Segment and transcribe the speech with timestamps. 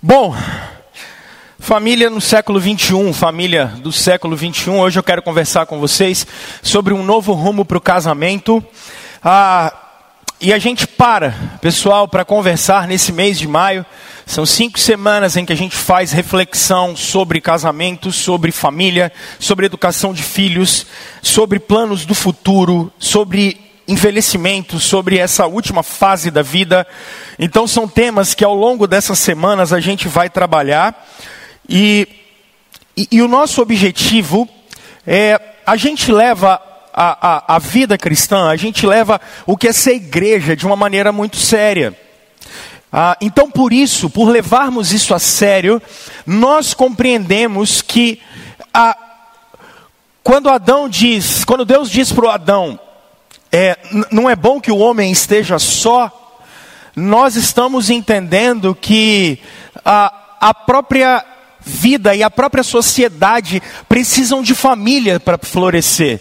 [0.00, 0.32] Bom,
[1.58, 6.24] família no século 21, família do século 21, hoje eu quero conversar com vocês
[6.62, 8.64] sobre um novo rumo para o casamento.
[9.20, 9.74] Ah,
[10.40, 13.84] e a gente para, pessoal, para conversar nesse mês de maio.
[14.24, 19.10] São cinco semanas em que a gente faz reflexão sobre casamento, sobre família,
[19.40, 20.86] sobre educação de filhos,
[21.20, 26.86] sobre planos do futuro, sobre envelhecimento, sobre essa última fase da vida.
[27.38, 31.08] Então, são temas que ao longo dessas semanas a gente vai trabalhar.
[31.66, 32.06] E,
[32.94, 34.46] e, e o nosso objetivo
[35.06, 36.60] é: a gente leva
[36.92, 40.76] a, a, a vida cristã, a gente leva o que é ser igreja de uma
[40.76, 41.96] maneira muito séria.
[42.92, 45.80] Ah, então, por isso, por levarmos isso a sério,
[46.26, 48.20] nós compreendemos que
[48.72, 48.96] ah,
[50.22, 52.78] quando Adão diz, quando Deus diz para o Adão,
[53.52, 53.78] é,
[54.10, 56.12] não é bom que o homem esteja só,
[56.94, 59.38] nós estamos entendendo que
[59.84, 61.24] a, a própria
[61.60, 66.20] vida e a própria sociedade precisam de família para florescer.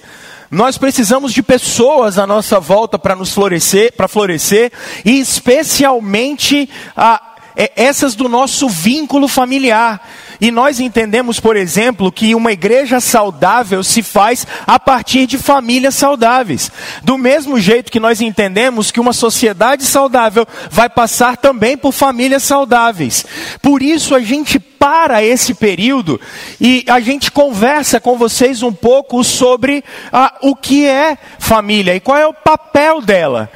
[0.50, 4.72] Nós precisamos de pessoas à nossa volta para nos florescer, para florescer,
[5.04, 10.08] e especialmente a, é, essas do nosso vínculo familiar.
[10.40, 15.96] E nós entendemos, por exemplo, que uma igreja saudável se faz a partir de famílias
[15.96, 16.72] saudáveis.
[17.04, 22.44] Do mesmo jeito que nós entendemos que uma sociedade saudável vai passar também por famílias
[22.44, 23.26] saudáveis.
[23.62, 26.22] Por isso a gente para esse período
[26.62, 32.00] e a gente conversa com vocês um pouco sobre ah, o que é família e
[32.00, 33.50] qual é o papel dela.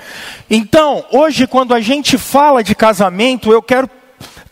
[0.49, 3.89] Então, hoje, quando a gente fala de casamento, eu quero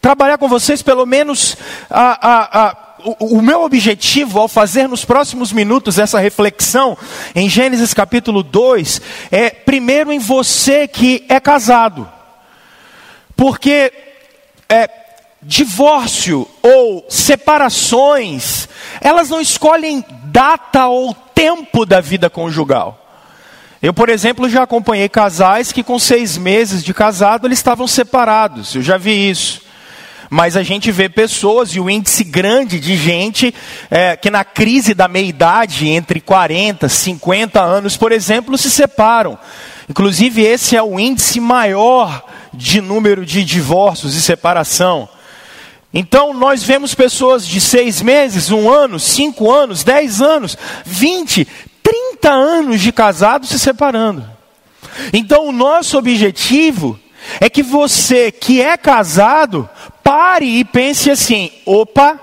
[0.01, 1.57] trabalhar com vocês pelo menos
[1.89, 6.97] a, a, a, o, o, meu objetivo ao fazer nos próximos minutos essa reflexão
[7.35, 12.09] em Gênesis capítulo 2 é primeiro em você que é casado.
[13.35, 13.91] Porque
[14.67, 14.89] é,
[15.41, 18.67] divórcio ou separações,
[19.01, 23.05] elas não escolhem data ou tempo da vida conjugal.
[23.81, 28.75] Eu, por exemplo, já acompanhei casais que com seis meses de casado eles estavam separados.
[28.75, 29.68] Eu já vi isso.
[30.29, 33.53] Mas a gente vê pessoas e o índice grande de gente
[33.89, 39.37] é, que na crise da meia-idade, entre 40 e 50 anos, por exemplo, se separam.
[39.89, 42.23] Inclusive, esse é o índice maior
[42.53, 45.09] de número de divórcios e separação.
[45.91, 51.47] Então, nós vemos pessoas de seis meses, um ano, cinco anos, dez anos, vinte,
[51.81, 54.23] trinta anos de casado se separando.
[55.11, 56.99] Então, o nosso objetivo
[57.39, 59.69] é que você que é casado
[60.03, 62.19] pare e pense assim: opa,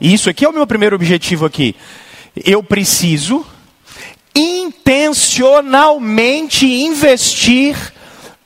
[0.00, 1.76] isso aqui é o meu primeiro objetivo aqui.
[2.44, 3.46] Eu preciso
[4.34, 7.76] intencionalmente investir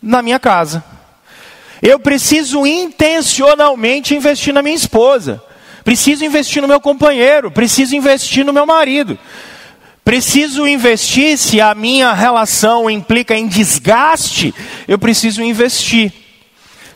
[0.02, 0.84] na minha casa.
[1.82, 5.42] Eu preciso intencionalmente investir na minha esposa.
[5.84, 9.18] Preciso investir no meu companheiro, preciso investir no meu marido.
[10.04, 14.54] Preciso investir se a minha relação implica em desgaste,
[14.86, 16.12] eu preciso investir.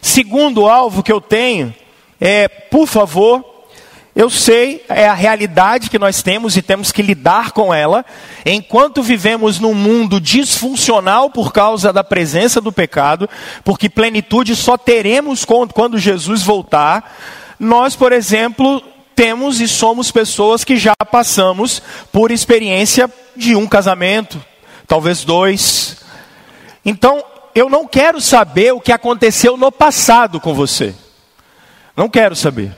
[0.02, 1.74] Segundo alvo que eu tenho
[2.20, 3.44] é, por favor,
[4.14, 8.04] eu sei, é a realidade que nós temos e temos que lidar com ela.
[8.44, 13.30] Enquanto vivemos num mundo disfuncional por causa da presença do pecado,
[13.62, 17.16] porque plenitude só teremos quando Jesus voltar,
[17.60, 18.82] nós, por exemplo,
[19.18, 24.40] temos e somos pessoas que já passamos por experiência de um casamento,
[24.86, 25.96] talvez dois.
[26.84, 30.94] Então, eu não quero saber o que aconteceu no passado com você.
[31.96, 32.72] Não quero saber.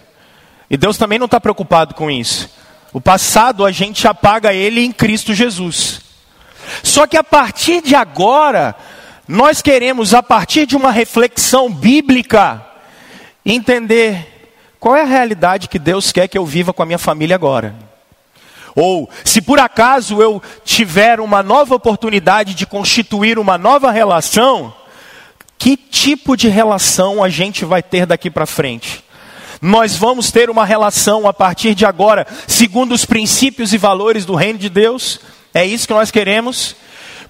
[0.70, 2.48] E Deus também não está preocupado com isso.
[2.90, 6.00] O passado a gente apaga ele em Cristo Jesus.
[6.82, 8.74] Só que a partir de agora,
[9.28, 12.64] nós queremos, a partir de uma reflexão bíblica,
[13.44, 14.29] entender
[14.80, 17.74] qual é a realidade que Deus quer que eu viva com a minha família agora.
[18.74, 24.74] Ou, se por acaso eu tiver uma nova oportunidade de constituir uma nova relação,
[25.58, 29.04] que tipo de relação a gente vai ter daqui para frente?
[29.60, 34.34] Nós vamos ter uma relação a partir de agora, segundo os princípios e valores do
[34.34, 35.20] reino de Deus.
[35.52, 36.74] É isso que nós queremos.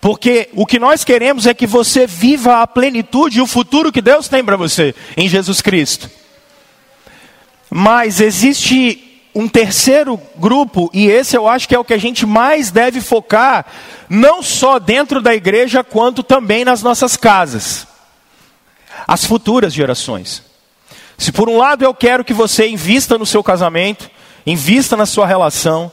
[0.00, 4.00] Porque o que nós queremos é que você viva a plenitude e o futuro que
[4.00, 6.08] Deus tem para você em Jesus Cristo.
[7.70, 12.26] Mas existe um terceiro grupo, e esse eu acho que é o que a gente
[12.26, 13.64] mais deve focar,
[14.08, 17.87] não só dentro da igreja, quanto também nas nossas casas.
[19.06, 20.43] As futuras gerações.
[21.17, 24.11] Se por um lado eu quero que você invista no seu casamento,
[24.44, 25.93] invista na sua relação,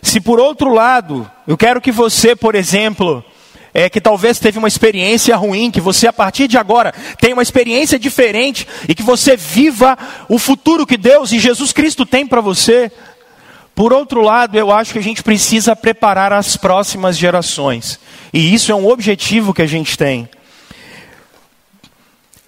[0.00, 3.24] se por outro lado eu quero que você, por exemplo,
[3.72, 7.42] é, que talvez teve uma experiência ruim, que você a partir de agora tenha uma
[7.42, 9.96] experiência diferente e que você viva
[10.28, 12.90] o futuro que Deus e Jesus Cristo tem para você.
[13.74, 18.00] Por outro lado, eu acho que a gente precisa preparar as próximas gerações.
[18.32, 20.28] E isso é um objetivo que a gente tem.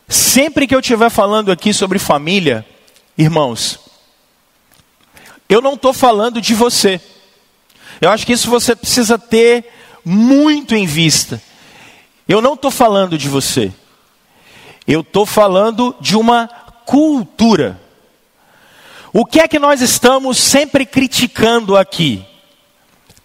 [0.09, 2.67] Sempre que eu estiver falando aqui sobre família,
[3.17, 3.79] irmãos,
[5.49, 7.01] eu não estou falando de você.
[8.01, 9.71] Eu acho que isso você precisa ter
[10.05, 11.41] muito em vista.
[12.29, 13.73] Eu não estou falando de você.
[14.87, 16.49] Eu estou falando de uma
[16.87, 17.81] cultura.
[19.13, 22.25] O que é que nós estamos sempre criticando aqui?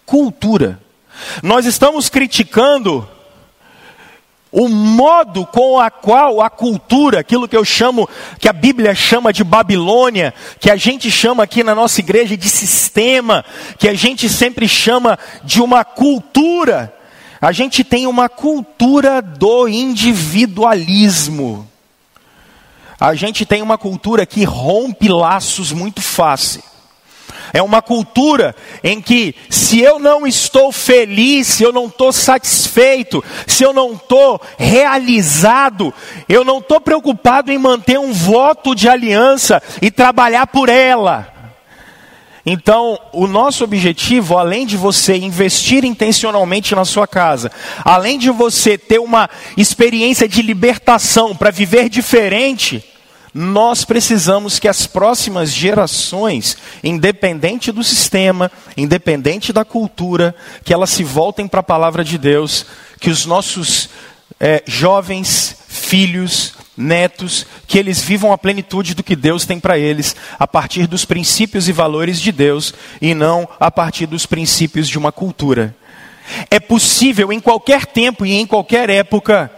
[0.04, 0.80] Cultura.
[1.42, 3.08] Nós estamos criticando
[4.58, 8.08] o modo com a qual a cultura, aquilo que eu chamo,
[8.38, 12.48] que a Bíblia chama de Babilônia, que a gente chama aqui na nossa igreja de
[12.48, 13.44] sistema,
[13.78, 16.90] que a gente sempre chama de uma cultura,
[17.38, 21.68] a gente tem uma cultura do individualismo.
[22.98, 26.62] A gente tem uma cultura que rompe laços muito fácil.
[27.52, 33.22] É uma cultura em que, se eu não estou feliz, se eu não estou satisfeito,
[33.46, 35.92] se eu não estou realizado,
[36.28, 41.36] eu não estou preocupado em manter um voto de aliança e trabalhar por ela.
[42.48, 47.50] Então, o nosso objetivo, além de você investir intencionalmente na sua casa,
[47.84, 52.84] além de você ter uma experiência de libertação para viver diferente,
[53.36, 60.34] nós precisamos que as próximas gerações, independente do sistema, independente da cultura,
[60.64, 62.64] que elas se voltem para a palavra de Deus,
[62.98, 63.90] que os nossos
[64.40, 70.16] é, jovens, filhos, netos, que eles vivam a plenitude do que Deus tem para eles,
[70.38, 72.72] a partir dos princípios e valores de Deus,
[73.02, 75.76] e não a partir dos princípios de uma cultura.
[76.50, 79.52] É possível em qualquer tempo e em qualquer época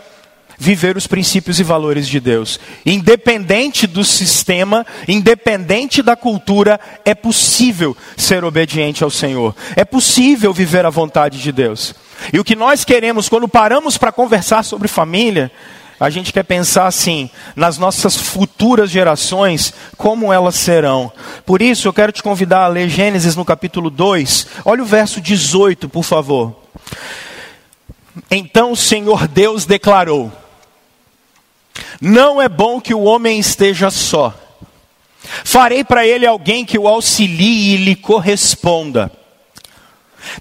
[0.58, 2.58] viver os princípios e valores de Deus.
[2.84, 9.54] Independente do sistema, independente da cultura, é possível ser obediente ao Senhor.
[9.76, 11.94] É possível viver a vontade de Deus.
[12.32, 15.50] E o que nós queremos quando paramos para conversar sobre família,
[16.00, 21.10] a gente quer pensar assim, nas nossas futuras gerações, como elas serão.
[21.44, 24.46] Por isso, eu quero te convidar a ler Gênesis no capítulo 2.
[24.64, 26.54] Olha o verso 18, por favor.
[28.30, 30.32] Então o Senhor Deus declarou:
[32.00, 34.34] não é bom que o homem esteja só.
[35.44, 39.10] Farei para ele alguém que o auxilie e lhe corresponda.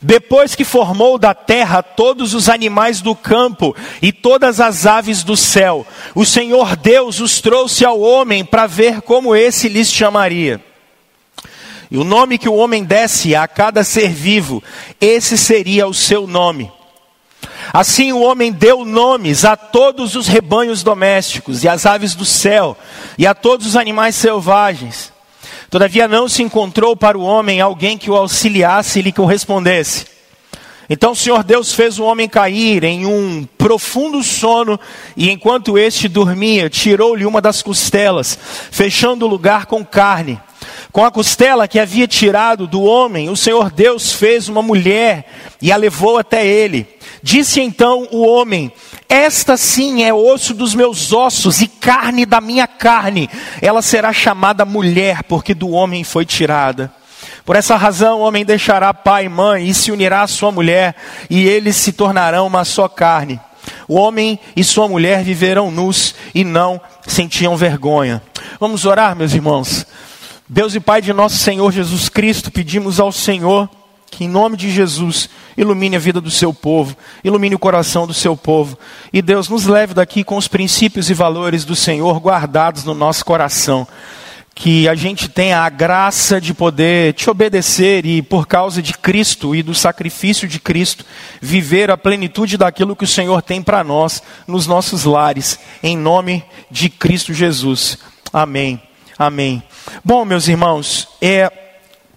[0.02, 5.38] Depois que formou da terra todos os animais do campo e todas as aves do
[5.38, 10.64] céu, o Senhor Deus os trouxe ao homem para ver como esse lhes chamaria.
[11.90, 14.62] E o nome que o homem desse a cada ser vivo,
[15.00, 16.72] esse seria o seu nome.
[17.74, 22.78] Assim o homem deu nomes a todos os rebanhos domésticos e às aves do céu
[23.18, 25.12] e a todos os animais selvagens.
[25.70, 30.06] Todavia não se encontrou para o homem alguém que o auxiliasse e lhe correspondesse.
[30.90, 34.80] Então o Senhor Deus fez o homem cair em um profundo sono,
[35.18, 38.40] e enquanto este dormia, tirou-lhe uma das costelas,
[38.72, 40.40] fechando o lugar com carne.
[40.94, 45.30] Com a costela que havia tirado do homem, o Senhor Deus fez uma mulher
[45.62, 46.88] e a levou até ele.
[47.28, 48.72] Disse então o homem:
[49.10, 53.30] Esta sim é osso dos meus ossos e carne da minha carne.
[53.62, 56.90] Ela será chamada mulher, porque do homem foi tirada.
[57.44, 60.96] Por essa razão, o homem deixará pai e mãe e se unirá à sua mulher,
[61.30, 63.42] e eles se tornarão uma só carne.
[63.90, 68.24] O homem e sua mulher viverão nus e não sentiam vergonha.
[68.58, 69.86] Vamos orar, meus irmãos.
[70.48, 73.70] Deus e Pai de nosso Senhor Jesus Cristo, pedimos ao Senhor
[74.18, 78.16] que em nome de Jesus ilumine a vida do seu povo, ilumine o coração do
[78.16, 78.76] seu povo.
[79.14, 83.24] E Deus nos leve daqui com os princípios e valores do Senhor guardados no nosso
[83.24, 83.88] coração.
[84.56, 89.56] Que a gente tenha a graça de poder te obedecer e, por causa de Cristo
[89.56, 91.06] e do sacrifício de Cristo,
[91.40, 96.44] viver a plenitude daquilo que o Senhor tem para nós nos nossos lares, em nome
[96.72, 98.00] de Cristo Jesus.
[98.34, 98.82] Amém.
[99.16, 99.62] Amém.
[100.04, 101.52] Bom, meus irmãos, é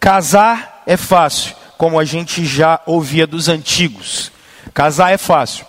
[0.00, 4.30] casar é fácil como a gente já ouvia dos antigos.
[4.74, 5.64] Casar é fácil.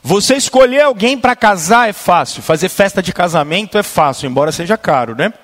[0.00, 2.40] Você escolher alguém para casar é fácil.
[2.40, 5.34] Fazer festa de casamento é fácil, embora seja caro, né?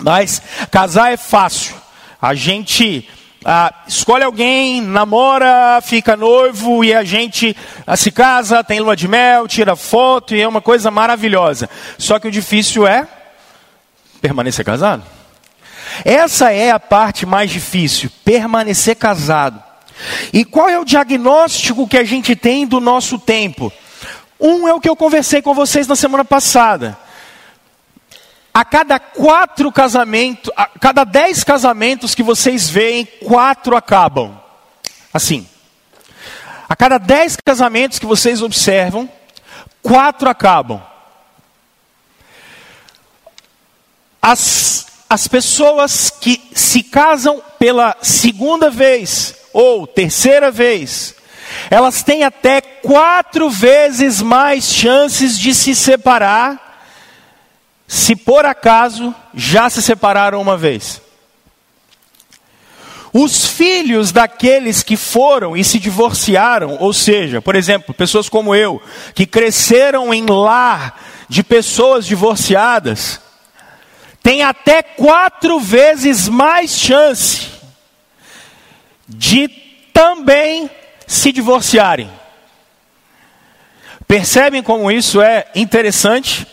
[0.00, 1.74] Mas casar é fácil.
[2.22, 3.08] A gente
[3.44, 9.08] ah, escolhe alguém, namora, fica noivo e a gente ah, se casa, tem lua de
[9.08, 11.68] mel, tira foto e é uma coisa maravilhosa.
[11.98, 13.04] Só que o difícil é
[14.20, 15.17] permanecer casado.
[16.04, 19.62] Essa é a parte mais difícil, permanecer casado.
[20.32, 23.72] E qual é o diagnóstico que a gente tem do nosso tempo?
[24.40, 26.96] Um é o que eu conversei com vocês na semana passada.
[28.54, 34.40] A cada quatro casamentos, a cada dez casamentos que vocês veem, quatro acabam.
[35.12, 35.48] Assim.
[36.68, 39.08] A cada dez casamentos que vocês observam,
[39.82, 40.82] quatro acabam.
[44.20, 51.14] As, as pessoas que se casam pela segunda vez ou terceira vez,
[51.70, 56.84] elas têm até quatro vezes mais chances de se separar,
[57.86, 61.00] se por acaso já se separaram uma vez.
[63.10, 68.82] Os filhos daqueles que foram e se divorciaram, ou seja, por exemplo, pessoas como eu,
[69.14, 73.20] que cresceram em lar de pessoas divorciadas,
[74.22, 77.48] têm até quatro vezes mais chance
[79.08, 79.48] de
[79.92, 80.70] também
[81.06, 82.10] se divorciarem.
[84.06, 86.46] Percebem como isso é interessante?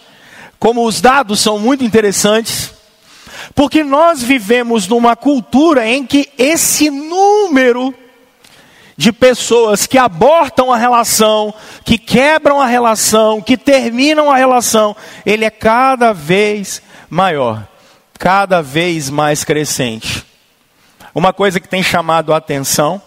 [0.59, 2.73] Como os dados são muito interessantes?
[3.53, 7.93] Porque nós vivemos numa cultura em que esse número
[8.97, 11.53] de pessoas que abortam a relação,
[11.83, 14.95] que quebram a relação, que terminam a relação,
[15.25, 16.81] ele é cada vez maior,
[18.17, 20.25] cada vez mais crescente.
[21.13, 23.01] Uma coisa que tem chamado a atenção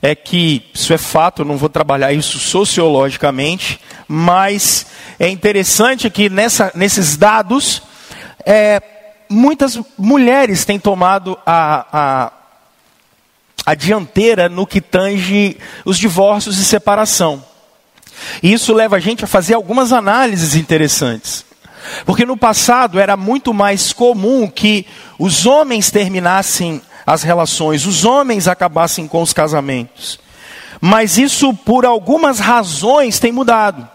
[0.00, 4.86] é que, isso é fato, não vou trabalhar isso sociologicamente, mas
[5.18, 7.82] é interessante que nessa, nesses dados,
[8.44, 8.82] é,
[9.28, 12.32] muitas mulheres têm tomado a, a,
[13.64, 17.44] a dianteira no que tange os divórcios e separação.
[18.42, 21.44] E isso leva a gente a fazer algumas análises interessantes.
[22.04, 24.86] Porque no passado era muito mais comum que
[25.18, 30.20] os homens terminassem as relações, os homens acabassem com os casamentos.
[30.80, 33.88] Mas isso, por algumas razões, tem mudado.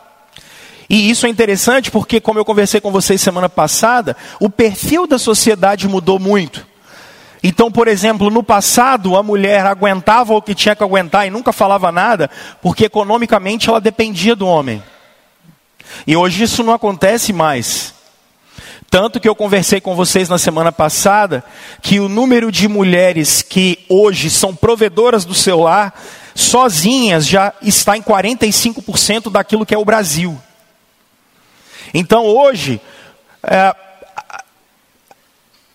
[0.89, 5.19] E isso é interessante porque, como eu conversei com vocês semana passada, o perfil da
[5.19, 6.65] sociedade mudou muito.
[7.43, 11.51] Então, por exemplo, no passado, a mulher aguentava o que tinha que aguentar e nunca
[11.51, 12.29] falava nada,
[12.61, 14.81] porque economicamente ela dependia do homem.
[16.05, 17.93] E hoje isso não acontece mais.
[18.89, 21.43] Tanto que eu conversei com vocês na semana passada
[21.81, 25.93] que o número de mulheres que hoje são provedoras do seu lar,
[26.33, 30.39] sozinhas, já está em 45% daquilo que é o Brasil.
[31.93, 32.79] Então hoje,
[33.43, 33.75] é,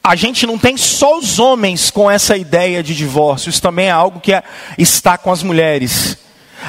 [0.02, 3.90] a gente não tem só os homens com essa ideia de divórcio, isso também é
[3.90, 4.42] algo que é,
[4.78, 6.16] está com as mulheres.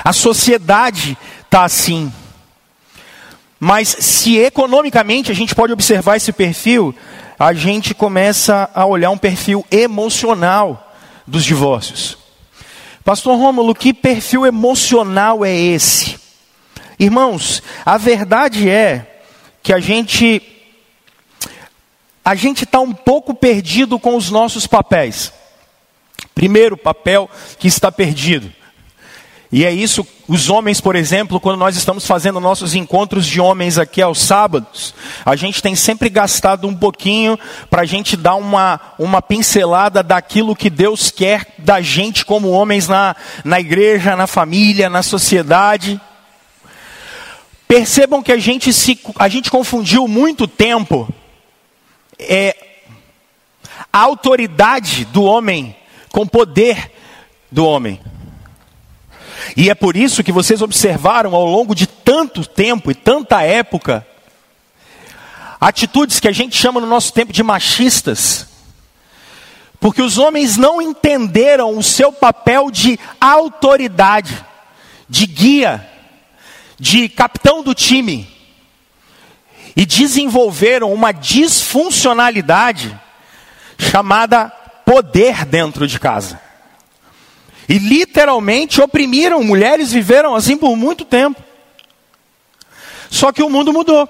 [0.03, 2.11] A sociedade está assim.
[3.63, 6.93] Mas se economicamente a gente pode observar esse perfil,
[7.39, 10.93] a gente começa a olhar um perfil emocional
[11.25, 12.17] dos divórcios.
[13.05, 16.19] Pastor Rômulo, que perfil emocional é esse?
[16.99, 19.21] Irmãos, a verdade é
[19.63, 20.41] que a gente
[22.25, 25.31] a gente está um pouco perdido com os nossos papéis.
[26.35, 28.51] Primeiro papel que está perdido
[29.55, 33.77] e é isso, os homens, por exemplo, quando nós estamos fazendo nossos encontros de homens
[33.77, 37.37] aqui aos sábados, a gente tem sempre gastado um pouquinho
[37.69, 42.87] para a gente dar uma, uma pincelada daquilo que Deus quer da gente como homens
[42.87, 46.01] na, na igreja, na família, na sociedade.
[47.67, 51.07] Percebam que a gente, se, a gente confundiu muito tempo
[52.17, 52.55] é,
[53.93, 55.75] a autoridade do homem
[56.11, 56.91] com o poder
[57.51, 57.99] do homem.
[59.55, 64.05] E é por isso que vocês observaram ao longo de tanto tempo e tanta época,
[65.59, 68.47] atitudes que a gente chama no nosso tempo de machistas,
[69.79, 74.45] porque os homens não entenderam o seu papel de autoridade,
[75.09, 75.89] de guia,
[76.79, 78.27] de capitão do time,
[79.75, 82.97] e desenvolveram uma disfuncionalidade
[83.77, 84.49] chamada
[84.85, 86.39] poder dentro de casa.
[87.67, 91.41] E literalmente oprimiram, mulheres viveram assim por muito tempo.
[93.09, 94.09] Só que o mundo mudou.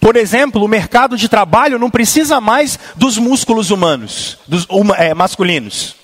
[0.00, 4.66] Por exemplo, o mercado de trabalho não precisa mais dos músculos humanos, dos
[4.98, 5.96] é, masculinos.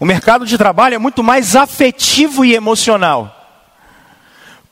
[0.00, 3.40] O mercado de trabalho é muito mais afetivo e emocional.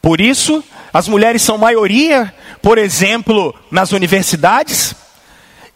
[0.00, 4.94] Por isso, as mulheres são maioria, por exemplo, nas universidades,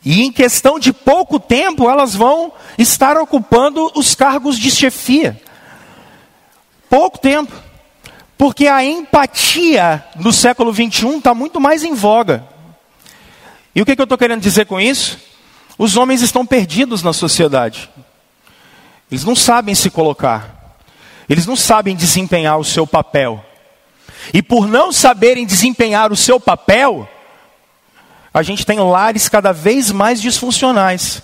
[0.04, 5.40] e em questão de pouco tempo, elas vão estar ocupando os cargos de chefia.
[6.88, 7.52] Pouco tempo.
[8.38, 12.46] Porque a empatia no século 21 está muito mais em voga.
[13.74, 15.18] E o que, que eu estou querendo dizer com isso?
[15.78, 17.90] Os homens estão perdidos na sociedade.
[19.10, 20.78] Eles não sabem se colocar.
[21.28, 23.44] Eles não sabem desempenhar o seu papel.
[24.32, 27.08] E por não saberem desempenhar o seu papel,
[28.37, 31.23] a gente tem lares cada vez mais disfuncionais.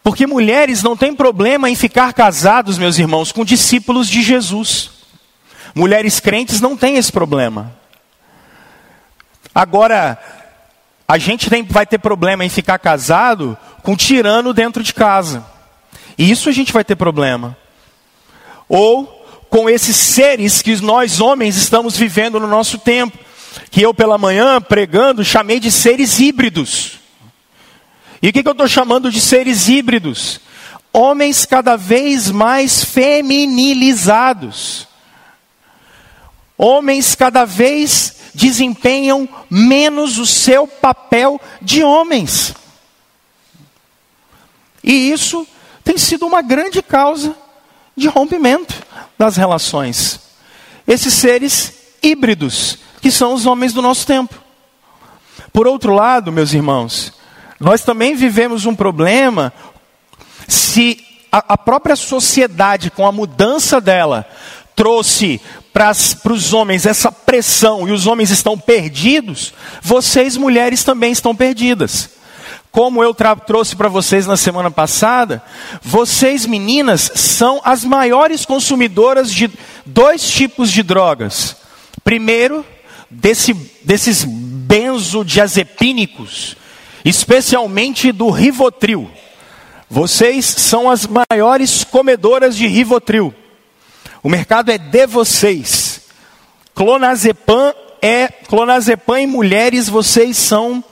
[0.00, 4.88] Porque mulheres não têm problema em ficar casados, meus irmãos, com discípulos de Jesus.
[5.74, 7.76] Mulheres crentes não têm esse problema.
[9.52, 10.16] Agora,
[11.08, 15.44] a gente tem, vai ter problema em ficar casado com um tirano dentro de casa.
[16.16, 17.56] E isso a gente vai ter problema.
[18.68, 23.25] Ou com esses seres que nós homens estamos vivendo no nosso tempo,
[23.70, 26.98] que eu pela manhã pregando chamei de seres híbridos.
[28.22, 30.40] E o que, que eu estou chamando de seres híbridos?
[30.92, 34.88] Homens cada vez mais feminilizados.
[36.56, 42.54] Homens cada vez desempenham menos o seu papel de homens.
[44.82, 45.46] E isso
[45.82, 47.36] tem sido uma grande causa
[47.96, 48.74] de rompimento
[49.18, 50.20] das relações.
[50.86, 51.72] Esses seres
[52.02, 54.34] híbridos, que são os homens do nosso tempo.
[55.52, 57.12] Por outro lado, meus irmãos,
[57.60, 59.52] nós também vivemos um problema
[60.48, 60.98] se
[61.30, 64.28] a, a própria sociedade, com a mudança dela,
[64.74, 65.40] trouxe
[65.72, 65.92] para
[66.32, 72.10] os homens essa pressão e os homens estão perdidos, vocês mulheres também estão perdidas.
[72.72, 75.40] Como eu trouxe para vocês na semana passada,
[75.80, 79.48] vocês meninas são as maiores consumidoras de
[79.84, 81.54] dois tipos de drogas.
[82.02, 82.64] Primeiro,
[83.10, 86.56] desse, desses benzodiazepínicos,
[87.04, 89.10] especialmente do Rivotril.
[89.88, 93.32] Vocês são as maiores comedoras de Rivotril.
[94.22, 96.02] O mercado é de vocês.
[96.74, 97.72] Clonazepam
[98.02, 100.84] é clonazepam em mulheres, vocês são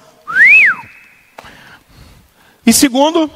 [2.66, 3.30] E segundo,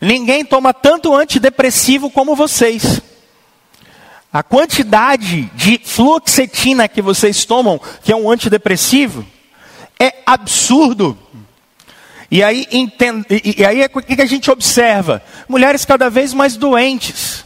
[0.00, 3.00] ninguém toma tanto antidepressivo como vocês.
[4.32, 9.26] A quantidade de fluoxetina que vocês tomam, que é um antidepressivo,
[10.00, 11.18] é absurdo.
[12.30, 15.22] E aí, entende, e aí o que a gente observa?
[15.46, 17.44] Mulheres cada vez mais doentes.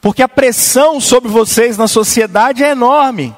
[0.00, 3.34] Porque a pressão sobre vocês na sociedade é enorme.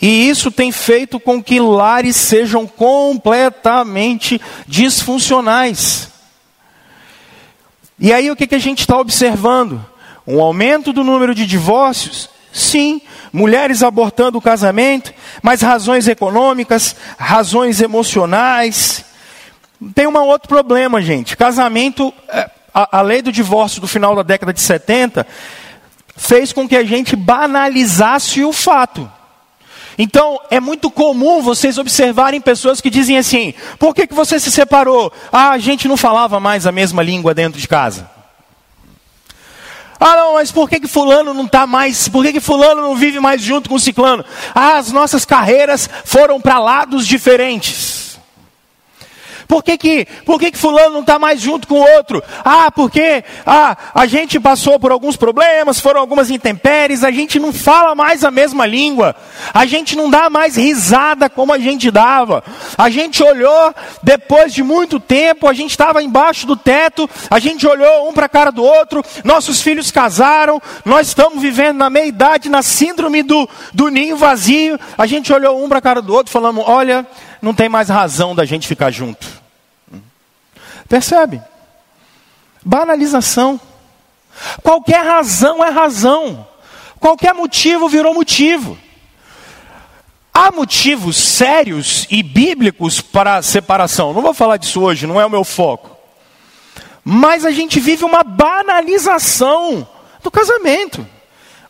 [0.00, 6.10] E isso tem feito com que lares sejam completamente disfuncionais.
[7.98, 9.84] E aí o que a gente está observando?
[10.30, 12.28] Um aumento do número de divórcios?
[12.52, 13.00] Sim.
[13.32, 15.12] Mulheres abortando o casamento,
[15.42, 19.06] mas razões econômicas, razões emocionais.
[19.94, 21.34] Tem um outro problema, gente.
[21.34, 25.26] Casamento, é, a, a lei do divórcio do final da década de 70
[26.14, 29.10] fez com que a gente banalizasse o fato.
[29.96, 34.50] Então, é muito comum vocês observarem pessoas que dizem assim: por que, que você se
[34.50, 35.10] separou?
[35.32, 38.17] Ah, a gente não falava mais a mesma língua dentro de casa.
[40.00, 42.94] Ah, não, mas por que, que fulano não está mais, por que, que fulano não
[42.94, 44.24] vive mais junto com o ciclano?
[44.54, 48.07] Ah, as nossas carreiras foram para lados diferentes.
[49.48, 52.22] Por que que, por que, que fulano não está mais junto com o outro?
[52.44, 57.50] Ah, porque ah, a gente passou por alguns problemas, foram algumas intempéries, a gente não
[57.50, 59.16] fala mais a mesma língua,
[59.54, 62.44] a gente não dá mais risada como a gente dava.
[62.76, 67.66] A gente olhou, depois de muito tempo, a gente estava embaixo do teto, a gente
[67.66, 72.04] olhou um para a cara do outro, nossos filhos casaram, nós estamos vivendo na meia
[72.04, 76.12] idade, na síndrome do, do ninho vazio, a gente olhou um para a cara do
[76.12, 77.06] outro, falamos, olha,
[77.40, 79.26] não tem mais razão da gente ficar junto.
[80.88, 81.42] Percebe?
[82.64, 83.60] Banalização.
[84.62, 86.46] Qualquer razão é razão.
[86.98, 88.78] Qualquer motivo virou motivo.
[90.32, 94.12] Há motivos sérios e bíblicos para a separação.
[94.12, 95.96] Não vou falar disso hoje, não é o meu foco.
[97.02, 99.86] Mas a gente vive uma banalização
[100.22, 101.06] do casamento.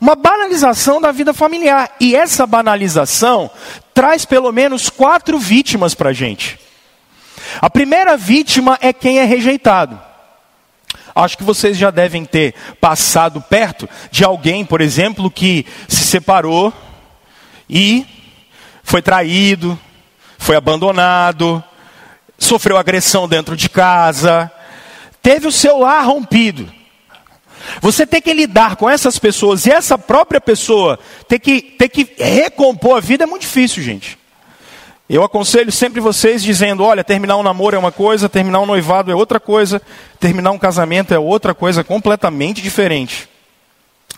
[0.01, 1.95] Uma banalização da vida familiar.
[1.99, 3.51] E essa banalização
[3.93, 6.59] traz pelo menos quatro vítimas para a gente.
[7.61, 10.01] A primeira vítima é quem é rejeitado.
[11.15, 16.73] Acho que vocês já devem ter passado perto de alguém, por exemplo, que se separou
[17.69, 18.07] e
[18.85, 19.79] foi traído,
[20.39, 21.63] foi abandonado,
[22.39, 24.51] sofreu agressão dentro de casa,
[25.21, 26.73] teve o seu lar rompido.
[27.81, 32.09] Você tem que lidar com essas pessoas e essa própria pessoa ter que, ter que
[32.19, 34.19] recompor a vida é muito difícil, gente.
[35.09, 39.11] Eu aconselho sempre vocês dizendo: olha, terminar um namoro é uma coisa, terminar um noivado
[39.11, 39.81] é outra coisa,
[40.21, 43.29] terminar um casamento é outra coisa completamente diferente.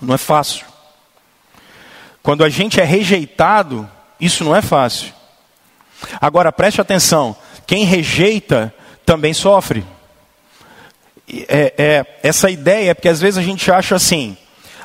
[0.00, 0.66] Não é fácil.
[2.22, 3.88] Quando a gente é rejeitado,
[4.20, 5.12] isso não é fácil.
[6.20, 8.74] Agora preste atenção: quem rejeita
[9.07, 9.85] também sofre.
[11.48, 14.36] É, é, essa ideia, porque às vezes a gente acha assim,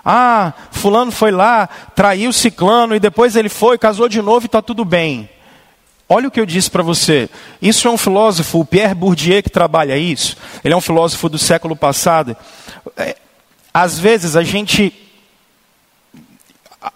[0.04, 4.62] ah, fulano foi lá, traiu ciclano e depois ele foi, casou de novo e está
[4.62, 5.30] tudo bem.
[6.08, 7.28] Olha o que eu disse para você.
[7.60, 10.38] Isso é um filósofo, o Pierre Bourdieu, que trabalha isso.
[10.64, 12.38] Ele é um filósofo do século passado.
[12.96, 13.16] É,
[13.74, 14.94] às vezes a gente,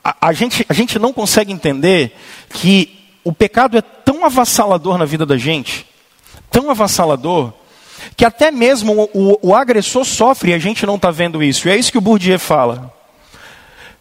[0.03, 2.15] a, a, gente, a gente não consegue entender
[2.51, 5.87] que o pecado é tão avassalador na vida da gente,
[6.51, 7.53] tão avassalador,
[8.15, 11.67] que até mesmo o, o, o agressor sofre e a gente não está vendo isso.
[11.67, 12.93] E é isso que o Bourdieu fala.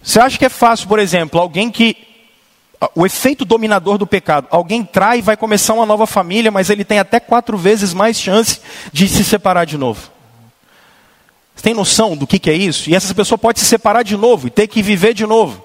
[0.03, 1.97] Você acha que é fácil, por exemplo, alguém que
[2.95, 4.47] o efeito dominador do pecado.
[4.51, 8.19] Alguém trai e vai começar uma nova família, mas ele tem até quatro vezes mais
[8.19, 8.61] chance
[8.93, 10.11] de se separar de novo.
[11.55, 12.89] Você tem noção do que, que é isso?
[12.89, 15.65] E essa pessoa pode se separar de novo e ter que viver de novo.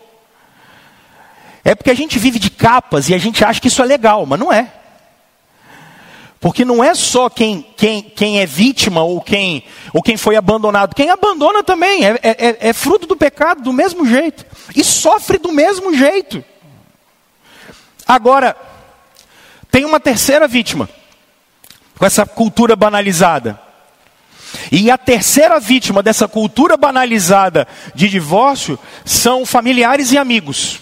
[1.63, 4.25] É porque a gente vive de capas e a gente acha que isso é legal,
[4.25, 4.71] mas não é.
[6.43, 10.93] Porque não é só quem, quem, quem é vítima ou quem, ou quem foi abandonado.
[10.93, 14.45] Quem abandona também é, é, é fruto do pecado do mesmo jeito.
[14.75, 16.43] E sofre do mesmo jeito.
[18.05, 18.57] Agora,
[19.71, 20.89] tem uma terceira vítima,
[21.97, 23.57] com essa cultura banalizada.
[24.69, 30.81] E a terceira vítima dessa cultura banalizada de divórcio são familiares e amigos.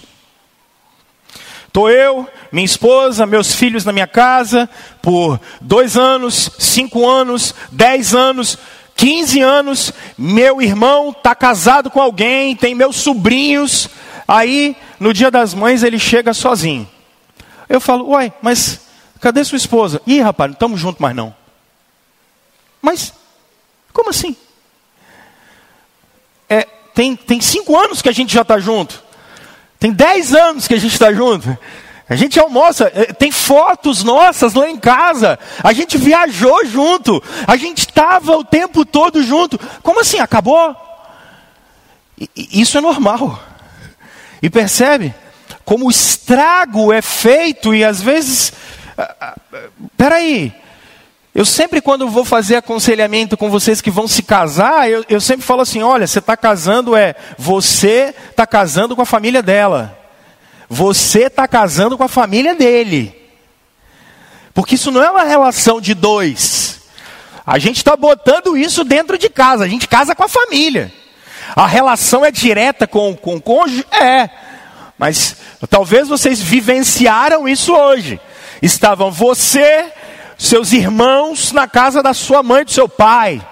[1.71, 4.69] Estou eu, minha esposa, meus filhos na minha casa
[5.01, 8.57] por dois anos, cinco anos, dez anos,
[8.93, 9.93] quinze anos.
[10.17, 13.87] Meu irmão está casado com alguém, tem meus sobrinhos.
[14.27, 16.85] Aí, no dia das mães, ele chega sozinho.
[17.69, 18.81] Eu falo, uai, mas
[19.21, 20.01] cadê sua esposa?
[20.05, 21.33] Ih, rapaz, não estamos juntos mais não.
[22.81, 23.13] Mas,
[23.93, 24.35] como assim?
[26.49, 29.01] É, tem, tem cinco anos que a gente já está junto.
[29.81, 31.57] Tem dez anos que a gente está junto.
[32.07, 35.37] A gente almoça, é, tem fotos nossas lá em casa.
[35.61, 37.21] A gente viajou junto.
[37.45, 39.59] A gente estava o tempo todo junto.
[39.83, 40.19] Como assim?
[40.19, 40.73] Acabou?
[42.33, 43.43] Isso é normal.
[44.41, 45.13] E percebe?
[45.71, 48.51] como o estrago é feito e às vezes.
[48.97, 49.35] Ah, ah,
[49.95, 50.53] peraí.
[51.33, 55.45] Eu sempre, quando vou fazer aconselhamento com vocês que vão se casar, eu, eu sempre
[55.45, 57.15] falo assim: olha, você está casando, é.
[57.37, 59.97] Você está casando com a família dela.
[60.69, 63.15] Você está casando com a família dele.
[64.53, 66.81] Porque isso não é uma relação de dois.
[67.45, 69.63] A gente está botando isso dentro de casa.
[69.63, 70.91] A gente casa com a família.
[71.55, 73.85] A relação é direta com, com o cônjuge?
[73.91, 74.29] É.
[74.97, 75.35] Mas
[75.69, 78.19] talvez vocês vivenciaram isso hoje.
[78.61, 79.91] Estavam você,
[80.41, 83.47] seus irmãos na casa da sua mãe do seu pai.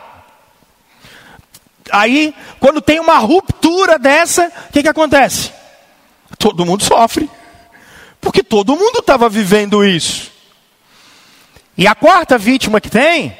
[1.91, 5.51] Aí, quando tem uma ruptura dessa, o que, que acontece?
[6.39, 7.29] Todo mundo sofre.
[8.19, 10.31] Porque todo mundo estava vivendo isso.
[11.77, 13.37] E a quarta vítima que tem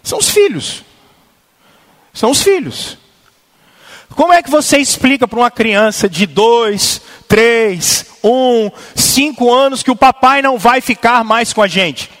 [0.00, 0.84] são os filhos.
[2.14, 2.98] São os filhos.
[4.14, 9.90] Como é que você explica para uma criança de dois, três, um, cinco anos que
[9.90, 12.15] o papai não vai ficar mais com a gente?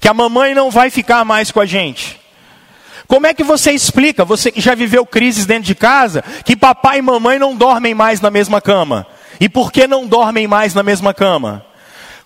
[0.00, 2.20] Que a mamãe não vai ficar mais com a gente?
[3.06, 6.98] Como é que você explica, você que já viveu crises dentro de casa, que papai
[6.98, 9.06] e mamãe não dormem mais na mesma cama?
[9.38, 11.64] E por que não dormem mais na mesma cama?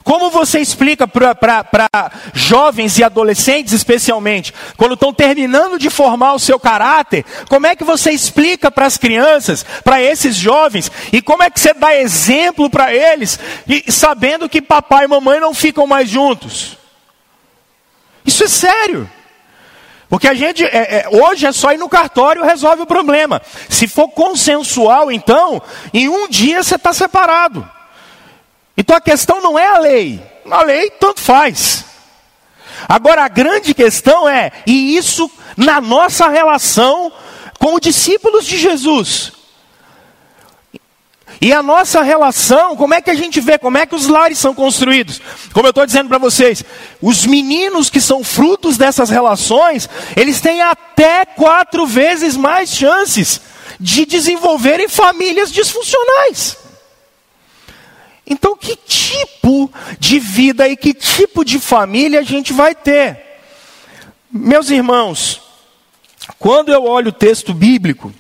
[0.07, 6.61] Como você explica para jovens e adolescentes, especialmente, quando estão terminando de formar o seu
[6.61, 11.51] caráter, como é que você explica para as crianças, para esses jovens, e como é
[11.51, 16.09] que você dá exemplo para eles, e, sabendo que papai e mamãe não ficam mais
[16.09, 16.79] juntos?
[18.27, 19.11] Isso é sério.
[20.09, 23.43] Porque a gente, é, é, hoje é só ir no cartório e resolve o problema.
[23.69, 25.61] Se for consensual, então,
[25.93, 27.69] em um dia você está separado.
[28.77, 30.23] Então a questão não é a lei.
[30.49, 31.85] A lei tanto faz.
[32.89, 37.13] Agora a grande questão é, e isso na nossa relação
[37.59, 39.33] com os discípulos de Jesus.
[41.41, 44.39] E a nossa relação, como é que a gente vê, como é que os lares
[44.39, 45.21] são construídos?
[45.53, 46.65] Como eu estou dizendo para vocês,
[47.03, 53.41] os meninos que são frutos dessas relações, eles têm até quatro vezes mais chances
[53.79, 56.57] de desenvolverem famílias disfuncionais.
[58.27, 63.23] Então, que tipo de vida e que tipo de família a gente vai ter?
[64.31, 65.41] Meus irmãos,
[66.39, 68.13] quando eu olho o texto bíblico,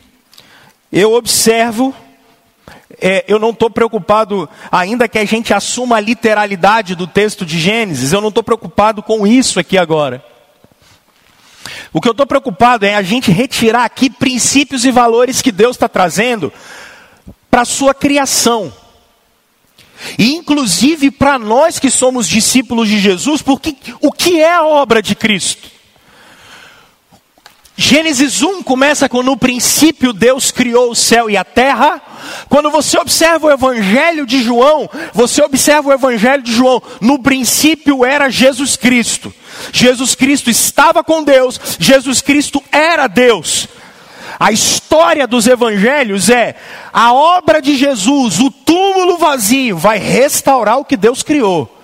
[0.92, 1.94] eu observo,
[3.00, 7.58] é, eu não estou preocupado, ainda que a gente assuma a literalidade do texto de
[7.58, 10.24] Gênesis, eu não estou preocupado com isso aqui agora.
[11.92, 15.76] O que eu estou preocupado é a gente retirar aqui princípios e valores que Deus
[15.76, 16.52] está trazendo
[17.50, 18.72] para a sua criação.
[20.18, 25.02] E inclusive para nós que somos discípulos de Jesus, porque o que é a obra
[25.02, 25.70] de Cristo?
[27.76, 32.00] Gênesis 1 começa com no princípio Deus criou o céu e a terra.
[32.48, 38.04] Quando você observa o Evangelho de João, você observa o Evangelho de João, no princípio
[38.04, 39.34] era Jesus Cristo.
[39.72, 43.68] Jesus Cristo estava com Deus, Jesus Cristo era Deus.
[44.38, 46.56] A história dos evangelhos é
[46.92, 51.74] a obra de Jesus, o túmulo vazio, vai restaurar o que Deus criou.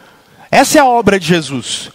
[0.50, 1.90] Essa é a obra de Jesus.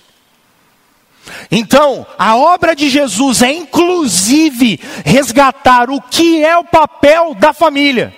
[1.51, 8.15] Então, a obra de Jesus é inclusive resgatar o que é o papel da família.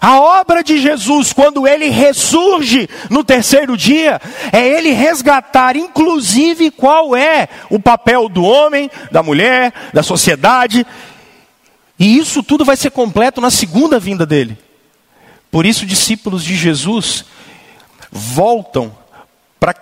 [0.00, 4.20] A obra de Jesus, quando ele ressurge no terceiro dia,
[4.52, 10.86] é ele resgatar, inclusive, qual é o papel do homem, da mulher, da sociedade.
[11.98, 14.58] E isso tudo vai ser completo na segunda vinda dele.
[15.50, 17.24] Por isso, discípulos de Jesus
[18.10, 18.96] voltam
[19.60, 19.74] para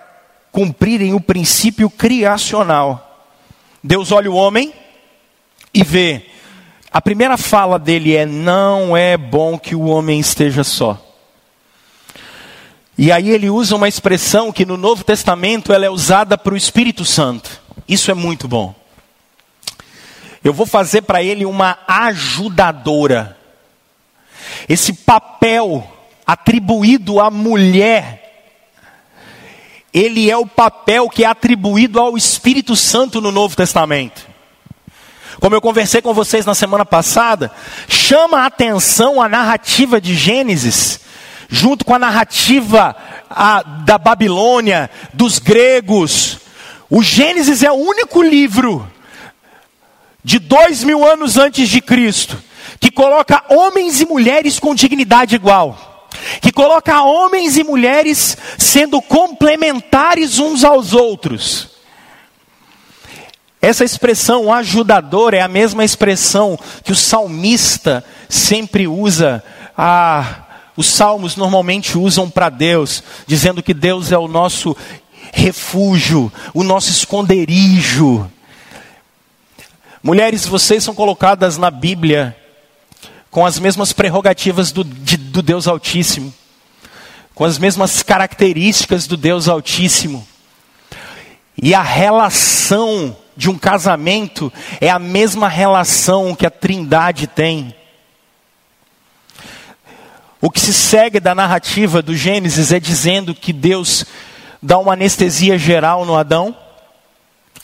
[0.51, 3.27] cumprirem o princípio criacional.
[3.83, 4.73] Deus olha o homem
[5.73, 6.27] e vê.
[6.93, 11.03] A primeira fala dele é: Não é bom que o homem esteja só.
[12.95, 16.57] E aí ele usa uma expressão que no Novo Testamento ela é usada para o
[16.57, 17.59] Espírito Santo.
[17.87, 18.75] Isso é muito bom.
[20.43, 23.35] Eu vou fazer para ele uma ajudadora.
[24.69, 25.91] Esse papel
[26.27, 28.23] atribuído à mulher
[29.93, 34.32] ele é o papel que é atribuído ao Espírito Santo no Novo Testamento.
[35.43, 37.51] Como eu conversei com vocês na semana passada,
[37.89, 41.01] chama a atenção a narrativa de Gênesis,
[41.49, 42.95] junto com a narrativa
[43.29, 46.39] a, da Babilônia, dos gregos.
[46.89, 48.89] O Gênesis é o único livro
[50.23, 52.41] de dois mil anos antes de Cristo
[52.79, 56.07] que coloca homens e mulheres com dignidade igual
[56.41, 61.72] que coloca homens e mulheres sendo complementares uns aos outros.
[63.63, 69.41] Essa expressão ajudador é a mesma expressão que o salmista sempre usa.
[69.77, 70.43] Ah,
[70.75, 74.75] os salmos normalmente usam para Deus, dizendo que Deus é o nosso
[75.31, 78.29] refúgio, o nosso esconderijo.
[80.03, 82.35] Mulheres, vocês são colocadas na Bíblia
[83.31, 86.33] com as mesmas prerrogativas do, de, do Deus Altíssimo,
[87.33, 90.27] com as mesmas características do Deus Altíssimo.
[91.55, 97.75] E a relação de um casamento é a mesma relação que a Trindade tem.
[100.41, 104.05] O que se segue da narrativa do Gênesis é dizendo que Deus
[104.61, 106.55] dá uma anestesia geral no Adão,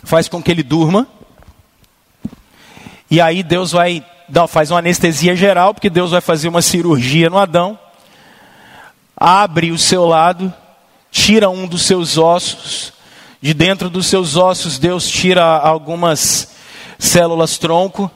[0.03, 1.07] faz com que ele durma,
[3.11, 4.05] e aí Deus vai
[4.47, 7.77] faz uma anestesia geral, porque Deus vai fazer uma cirurgia no Adão,
[9.17, 10.53] abre o seu lado,
[11.11, 12.93] tira um dos seus ossos,
[13.41, 16.49] de dentro dos seus ossos Deus tira algumas
[16.97, 18.11] células tronco,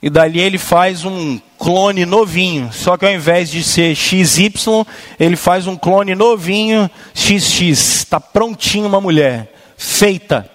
[0.00, 4.84] e dali ele faz um clone novinho, só que ao invés de ser XY,
[5.18, 10.48] ele faz um clone novinho XX, está prontinho uma mulher, feita.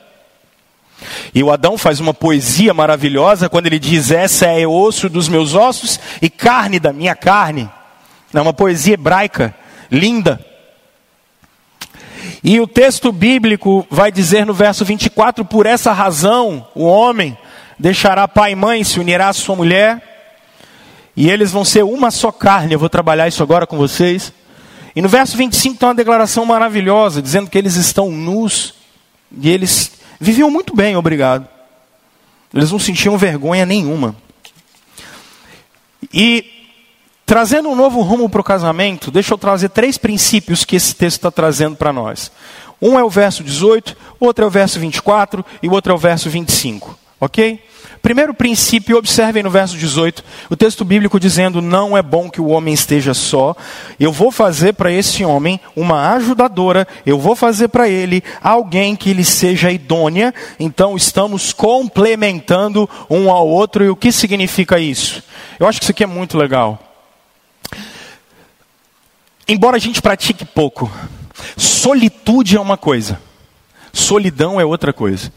[1.33, 5.53] E o Adão faz uma poesia maravilhosa quando ele diz: Essa é osso dos meus
[5.53, 7.69] ossos e carne da minha carne.
[8.33, 9.55] É uma poesia hebraica,
[9.91, 10.43] linda.
[12.43, 17.37] E o texto bíblico vai dizer no verso 24: Por essa razão, o homem
[17.77, 20.01] deixará pai e mãe, se unirá à sua mulher,
[21.15, 22.73] e eles vão ser uma só carne.
[22.73, 24.33] Eu vou trabalhar isso agora com vocês.
[24.95, 28.73] E no verso 25 tem uma declaração maravilhosa, dizendo que eles estão nus
[29.39, 31.47] e eles Viviam muito bem, obrigado.
[32.53, 34.15] Eles não sentiam vergonha nenhuma.
[36.11, 36.56] E
[37.27, 41.17] trazendo um novo rumo para o casamento, deixa eu trazer três princípios que esse texto
[41.17, 42.31] está trazendo para nós.
[42.81, 45.99] Um é o verso 18, outro é o verso 24 e o outro é o
[45.99, 46.97] verso 25.
[47.19, 47.59] Ok?
[48.01, 52.47] Primeiro princípio, observem no verso 18, o texto bíblico dizendo: Não é bom que o
[52.47, 53.55] homem esteja só.
[53.99, 59.13] Eu vou fazer para esse homem uma ajudadora, eu vou fazer para ele alguém que
[59.13, 60.33] lhe seja idônea.
[60.59, 63.83] Então estamos complementando um ao outro.
[63.83, 65.21] E o que significa isso?
[65.59, 66.86] Eu acho que isso aqui é muito legal.
[69.47, 70.91] Embora a gente pratique pouco,
[71.55, 73.19] solitude é uma coisa,
[73.93, 75.31] solidão é outra coisa.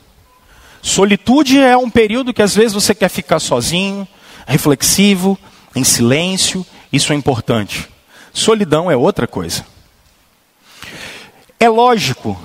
[0.83, 4.09] Solitude é um período que às vezes você quer ficar sozinho,
[4.47, 5.39] reflexivo,
[5.77, 7.89] em silêncio, isso é importante.
[8.33, 9.65] Solidão é outra coisa.
[11.59, 12.41] É lógico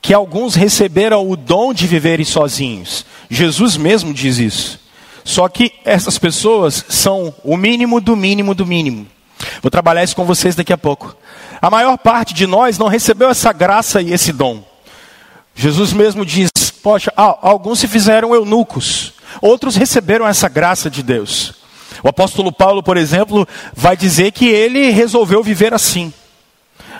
[0.00, 3.04] que alguns receberam o dom de viverem sozinhos.
[3.30, 4.80] Jesus mesmo diz isso.
[5.22, 9.06] Só que essas pessoas são o mínimo do mínimo do mínimo.
[9.62, 11.16] Vou trabalhar isso com vocês daqui a pouco.
[11.60, 14.62] A maior parte de nós não recebeu essa graça e esse dom.
[15.54, 16.50] Jesus mesmo diz:
[16.82, 21.54] Poxa, alguns se fizeram eunucos, Outros receberam essa graça de Deus.
[22.02, 26.12] O apóstolo Paulo, por exemplo, vai dizer que ele resolveu viver assim.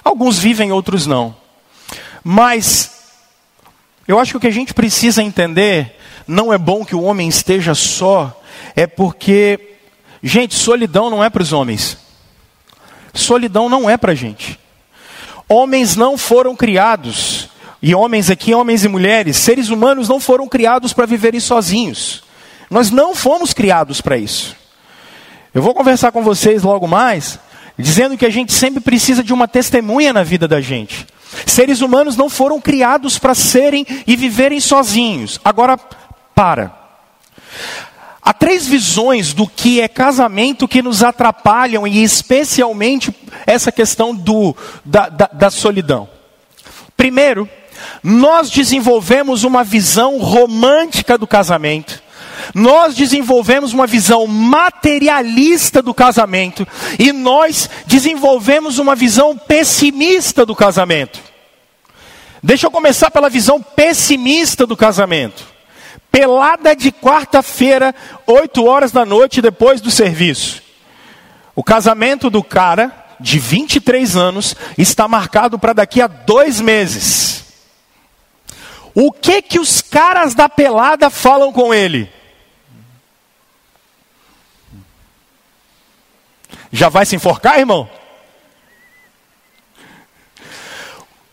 [0.03, 1.35] Alguns vivem, outros não.
[2.23, 2.90] Mas
[4.07, 7.29] eu acho que o que a gente precisa entender não é bom que o homem
[7.29, 8.40] esteja só,
[8.75, 9.77] é porque,
[10.23, 11.99] gente, solidão não é para os homens.
[13.14, 14.59] Solidão não é para gente.
[15.48, 17.48] Homens não foram criados,
[17.81, 22.24] e homens aqui, homens e mulheres, seres humanos não foram criados para viverem sozinhos.
[22.70, 24.57] Nós não fomos criados para isso.
[25.55, 27.38] Eu vou conversar com vocês logo mais,
[27.79, 31.07] dizendo que a gente sempre precisa de uma testemunha na vida da gente.
[31.46, 35.40] Seres humanos não foram criados para serem e viverem sozinhos.
[35.44, 35.79] Agora,
[36.35, 36.72] para.
[38.25, 43.15] Há três visões do que é casamento que nos atrapalham, e especialmente
[43.47, 46.09] essa questão do, da, da, da solidão.
[46.97, 47.47] Primeiro,
[48.03, 52.03] nós desenvolvemos uma visão romântica do casamento.
[52.55, 56.67] Nós desenvolvemos uma visão materialista do casamento
[56.99, 61.21] e nós desenvolvemos uma visão pessimista do casamento.
[62.43, 65.54] Deixa eu começar pela visão pessimista do casamento.
[66.14, 67.92] Pelada de quarta-feira,
[68.24, 70.62] 8 horas da noite depois do serviço.
[71.57, 77.44] O casamento do cara, de 23 anos, está marcado para daqui a dois meses.
[78.94, 82.09] O que que os caras da pelada falam com ele?
[86.70, 87.90] Já vai se enforcar, irmão?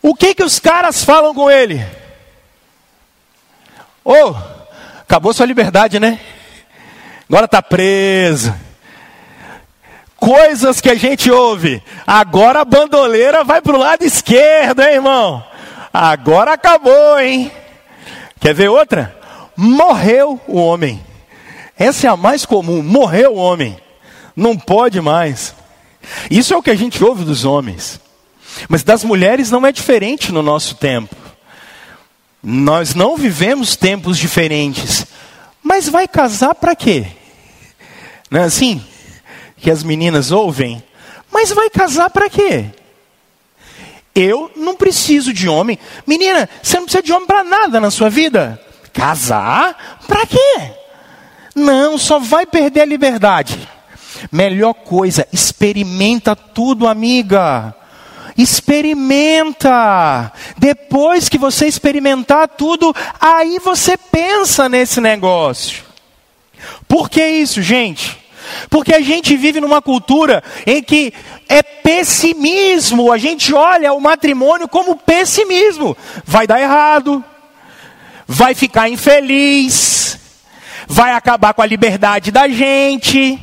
[0.02, 1.86] O que que os caras falam com ele?
[4.04, 4.34] Oh,
[5.12, 6.18] acabou sua liberdade, né?
[7.28, 8.56] Agora está preso.
[10.16, 11.84] Coisas que a gente ouve.
[12.08, 15.44] Agora a bandoleira vai para o lado esquerdo, hein, irmão?
[15.94, 17.52] Agora acabou, hein?
[18.40, 19.14] Quer ver outra?
[19.58, 21.04] Morreu o homem.
[21.78, 22.82] Essa é a mais comum.
[22.82, 23.78] Morreu o homem.
[24.34, 25.54] Não pode mais.
[26.30, 28.00] Isso é o que a gente ouve dos homens.
[28.70, 31.14] Mas das mulheres não é diferente no nosso tempo.
[32.44, 35.06] Nós não vivemos tempos diferentes.
[35.62, 37.06] Mas vai casar para quê?
[38.30, 38.84] Não é assim
[39.58, 40.84] que as meninas ouvem?
[41.32, 42.66] Mas vai casar para quê?
[44.14, 45.78] Eu não preciso de homem.
[46.06, 48.60] Menina, você não precisa de homem para nada na sua vida.
[48.92, 50.00] Casar?
[50.08, 50.72] Para quê?
[51.56, 53.70] Não, só vai perder a liberdade.
[54.32, 57.74] Melhor coisa, experimenta tudo, amiga.
[58.42, 60.32] Experimenta.
[60.58, 65.84] Depois que você experimentar tudo, aí você pensa nesse negócio.
[66.88, 68.20] Por que isso, gente?
[68.70, 71.14] Porque a gente vive numa cultura em que
[71.48, 73.12] é pessimismo.
[73.12, 75.96] A gente olha o matrimônio como pessimismo.
[76.26, 77.24] Vai dar errado,
[78.28, 80.18] vai ficar infeliz,
[80.88, 83.40] vai acabar com a liberdade da gente.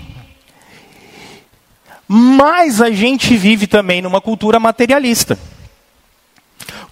[2.08, 5.38] Mas a gente vive também numa cultura materialista.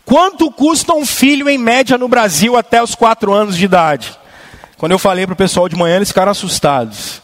[0.04, 4.16] Quanto custa um filho em média no Brasil até os quatro anos de idade?
[4.76, 7.22] Quando eu falei para o pessoal de manhã, eles ficaram assustados.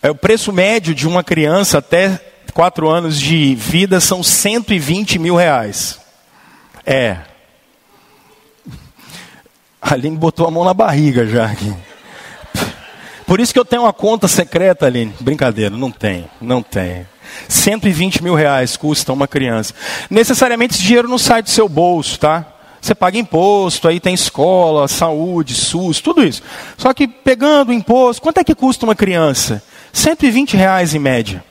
[0.00, 2.18] É, o preço médio de uma criança até
[2.54, 6.00] quatro anos de vida são 120 mil reais.
[6.86, 7.18] É.
[9.82, 11.74] A Aline botou a mão na barriga já aqui.
[13.30, 15.14] Por isso que eu tenho uma conta secreta, Aline.
[15.20, 17.06] Brincadeira, não tem, não tem.
[17.48, 19.72] 120 mil reais custa uma criança.
[20.10, 22.44] Necessariamente esse dinheiro não sai do seu bolso, tá?
[22.80, 26.42] Você paga imposto, aí tem escola, saúde, SUS, tudo isso.
[26.76, 29.62] Só que pegando o imposto, quanto é que custa uma criança?
[29.92, 31.44] 120 reais em média.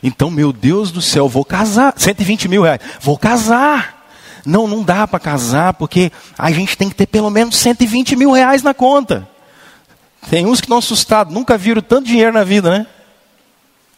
[0.00, 1.92] Então, meu Deus do céu, vou casar.
[1.96, 2.80] 120 mil reais.
[3.00, 4.06] Vou casar.
[4.46, 8.30] Não, não dá para casar, porque a gente tem que ter pelo menos 120 mil
[8.30, 9.31] reais na conta.
[10.30, 12.86] Tem uns que estão assustados, nunca viram tanto dinheiro na vida, né?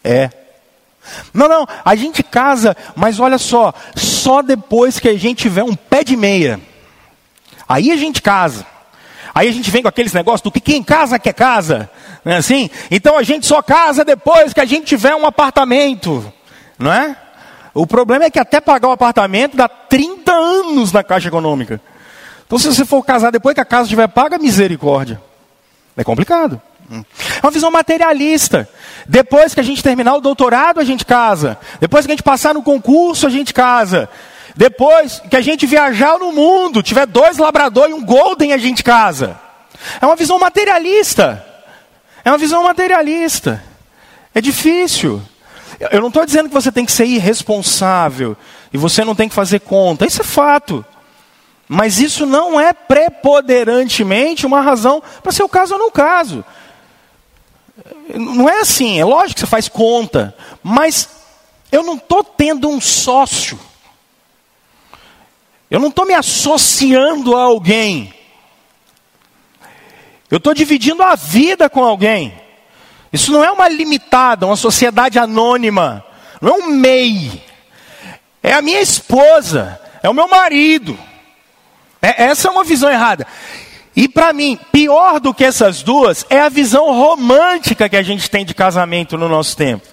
[0.03, 0.31] É.
[1.33, 5.75] Não, não, a gente casa, mas olha só, só depois que a gente tiver um
[5.75, 6.61] pé de meia.
[7.69, 8.67] Aí a gente casa.
[9.35, 11.91] Aí a gente vem com aqueles negócios do que quem casa quer casa.
[12.25, 12.71] Não é assim?
[12.91, 16.33] Então a gente só casa depois que a gente tiver um apartamento.
[16.79, 17.17] Não é?
[17.75, 21.81] O problema é que até pagar o apartamento dá 30 anos na Caixa Econômica.
[22.47, 25.21] Então se você for casar depois que a casa estiver paga, misericórdia.
[25.97, 26.61] É complicado.
[26.91, 28.69] É uma visão materialista.
[29.07, 31.59] Depois que a gente terminar o doutorado, a gente casa.
[31.81, 34.09] Depois que a gente passar no concurso, a gente casa.
[34.55, 38.85] Depois que a gente viajar no mundo, tiver dois labrador e um golden, a gente
[38.85, 39.39] casa.
[40.01, 41.45] É uma visão materialista.
[42.25, 43.63] É uma visão materialista.
[44.35, 45.23] É difícil.
[45.91, 48.37] Eu não estou dizendo que você tem que ser irresponsável
[48.73, 50.07] e você não tem que fazer conta.
[50.07, 50.85] Isso é fato.
[51.75, 56.45] Mas isso não é preponderantemente uma razão para ser o caso ou não caso.
[58.15, 61.09] Não é assim, é lógico que você faz conta, mas
[61.73, 63.59] eu não estou tendo um sócio.
[65.69, 68.15] Eu não estou me associando a alguém.
[70.31, 72.41] Eu estou dividindo a vida com alguém.
[73.13, 76.05] Isso não é uma limitada, uma sociedade anônima.
[76.41, 77.43] Não é um MEI.
[78.41, 79.81] É a minha esposa.
[80.05, 80.97] É o meu marido.
[82.05, 83.27] É, essa é uma visão errada.
[83.97, 88.29] E para mim, pior do que essas duas é a visão romântica que a gente
[88.29, 89.87] tem de casamento no nosso tempo.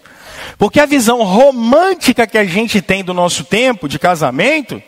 [0.58, 4.84] Porque a visão romântica que a gente tem do nosso tempo de casamento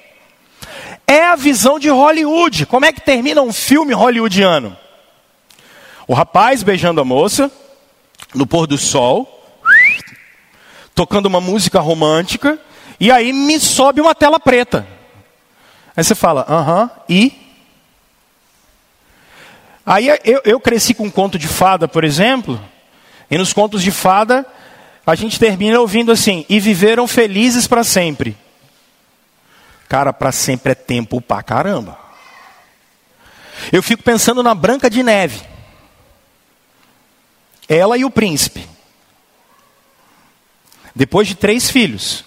[1.08, 2.66] é a visão de Hollywood.
[2.66, 4.76] Como é que termina um filme hollywoodiano?
[6.06, 7.50] O rapaz beijando a moça
[8.36, 9.56] no pôr do sol,
[10.94, 12.60] tocando uma música romântica,
[13.00, 14.86] e aí me sobe uma tela preta.
[15.96, 17.44] Aí você fala, aham, uh -huh, e?
[19.86, 22.60] Aí eu, eu cresci com um conto de fada, por exemplo,
[23.30, 24.46] e nos contos de fada
[25.06, 28.38] a gente termina ouvindo assim: e viveram felizes para sempre.
[29.90, 31.98] Cara, para sempre é tempo pra caramba.
[33.72, 35.42] Eu fico pensando na Branca de Neve.
[37.68, 38.68] Ela e o príncipe.
[40.96, 42.24] Depois de três filhos,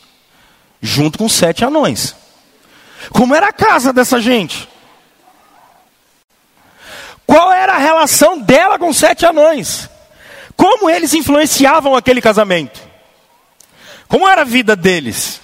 [0.80, 2.14] junto com sete anões.
[3.10, 4.68] Como era a casa dessa gente?
[7.26, 9.88] Qual era a relação dela com sete anões?
[10.56, 12.80] Como eles influenciavam aquele casamento?
[14.08, 15.40] Como era a vida deles?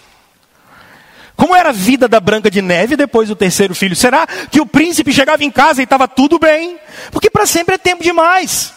[1.36, 3.96] Como era a vida da Branca de Neve depois do terceiro filho?
[3.96, 6.78] Será que o príncipe chegava em casa e estava tudo bem?
[7.10, 8.72] Porque para sempre é tempo demais.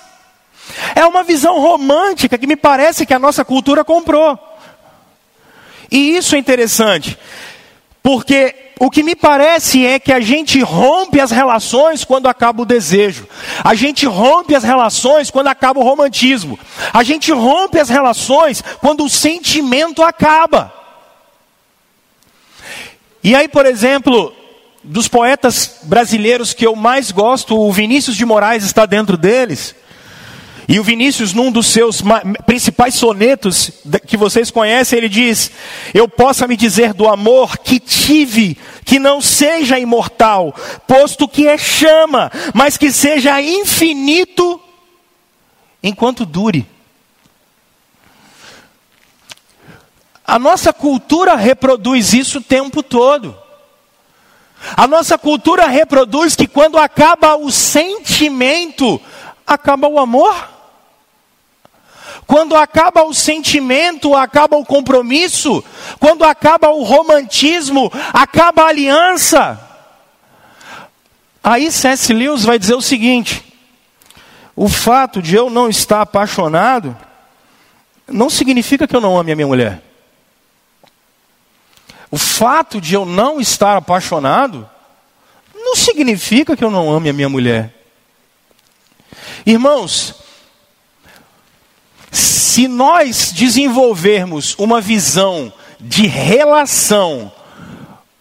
[0.96, 4.40] É uma visão romântica que me parece que a nossa cultura comprou.
[5.92, 7.18] E isso é interessante,
[8.02, 12.66] porque o que me parece é que a gente rompe as relações quando acaba o
[12.66, 13.28] desejo.
[13.64, 16.60] A gente rompe as relações quando acaba o romantismo.
[16.94, 20.74] A gente rompe as relações quando o sentimento acaba.
[23.24, 24.34] E aí, por exemplo,
[24.84, 29.74] dos poetas brasileiros que eu mais gosto, o Vinícius de Moraes está dentro deles.
[30.68, 32.02] E o Vinícius, num dos seus
[32.46, 33.72] principais sonetos
[34.08, 35.52] que vocês conhecem, ele diz:
[35.94, 40.56] Eu possa me dizer do amor que tive, que não seja imortal,
[40.88, 44.60] posto que é chama, mas que seja infinito
[45.84, 46.66] enquanto dure.
[50.26, 53.38] A nossa cultura reproduz isso o tempo todo.
[54.76, 59.00] A nossa cultura reproduz que quando acaba o sentimento,
[59.46, 60.55] acaba o amor.
[62.26, 65.64] Quando acaba o sentimento, acaba o compromisso.
[66.00, 69.60] Quando acaba o romantismo, acaba a aliança.
[71.44, 72.12] Aí C.S.
[72.12, 73.44] Lewis vai dizer o seguinte:
[74.56, 76.98] o fato de eu não estar apaixonado
[78.08, 79.82] não significa que eu não ame a minha mulher.
[82.10, 84.70] O fato de eu não estar apaixonado
[85.54, 87.74] não significa que eu não ame a minha mulher.
[89.46, 90.16] Irmãos,
[92.56, 97.30] se nós desenvolvermos uma visão de relação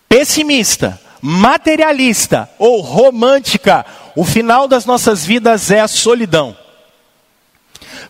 [0.09, 6.57] pessimista, materialista ou romântica, o final das nossas vidas é a solidão.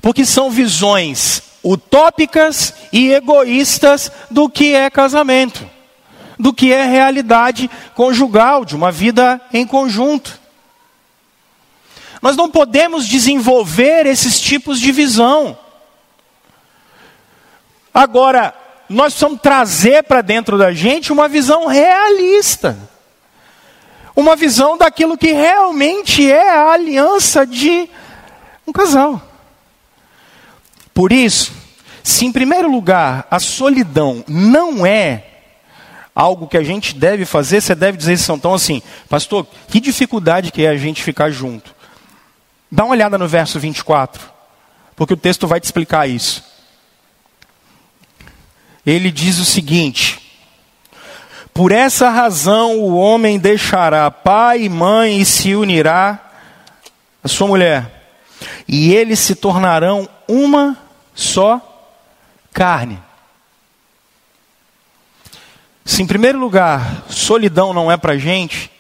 [0.01, 5.69] Porque são visões utópicas e egoístas do que é casamento,
[6.39, 10.41] do que é realidade conjugal, de uma vida em conjunto.
[12.23, 15.59] Nós não podemos desenvolver esses tipos de visão.
[17.95, 18.53] Agora,
[18.89, 22.77] nós precisamos trazer para dentro da gente uma visão realista.
[24.17, 27.89] Uma visão daquilo que realmente é a aliança de
[28.67, 29.23] um casal.
[30.93, 31.53] Por isso,
[32.03, 35.25] se em primeiro lugar a solidão não é
[36.15, 40.65] algo que a gente deve fazer, você deve dizer então assim, pastor, que dificuldade que
[40.65, 41.75] é a gente ficar junto.
[42.71, 44.31] Dá uma olhada no verso 24,
[44.95, 46.54] porque o texto vai te explicar isso
[48.87, 50.21] ele diz o seguinte:
[51.53, 56.21] Por essa razão o homem deixará pai e mãe e se unirá
[57.23, 58.09] à sua mulher,
[58.69, 60.77] e eles se tornarão uma
[61.15, 61.61] só
[62.53, 62.99] carne.
[65.85, 68.71] Se em primeiro lugar solidão não é para gente,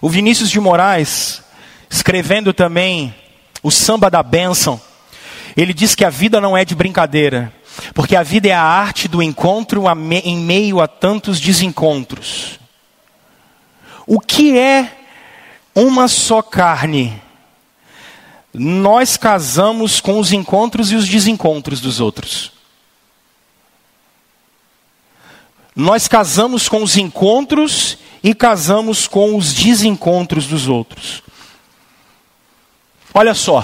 [0.00, 1.42] o Vinícius de Moraes,
[1.88, 3.14] escrevendo também
[3.62, 4.80] o samba da bênção,
[5.56, 7.52] ele diz que a vida não é de brincadeira,
[7.94, 9.84] porque a vida é a arte do encontro
[10.24, 12.58] em meio a tantos desencontros.
[14.06, 14.98] O que é
[15.74, 17.20] uma só carne?
[18.54, 22.52] Nós casamos com os encontros e os desencontros dos outros.
[25.74, 31.22] Nós casamos com os encontros e casamos com os desencontros dos outros.
[33.12, 33.62] Olha só.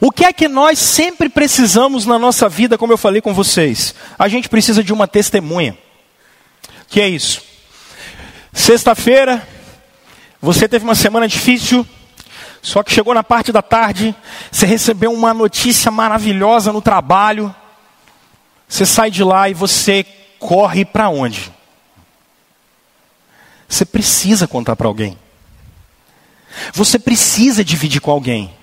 [0.00, 3.94] O que é que nós sempre precisamos na nossa vida, como eu falei com vocês?
[4.18, 5.76] A gente precisa de uma testemunha.
[6.88, 7.42] Que é isso?
[8.52, 9.46] Sexta-feira,
[10.40, 11.86] você teve uma semana difícil,
[12.62, 14.14] só que chegou na parte da tarde,
[14.50, 17.54] você recebeu uma notícia maravilhosa no trabalho,
[18.68, 20.04] você sai de lá e você
[20.38, 21.52] corre para onde?
[23.68, 25.18] Você precisa contar para alguém.
[26.72, 28.54] Você precisa dividir com alguém.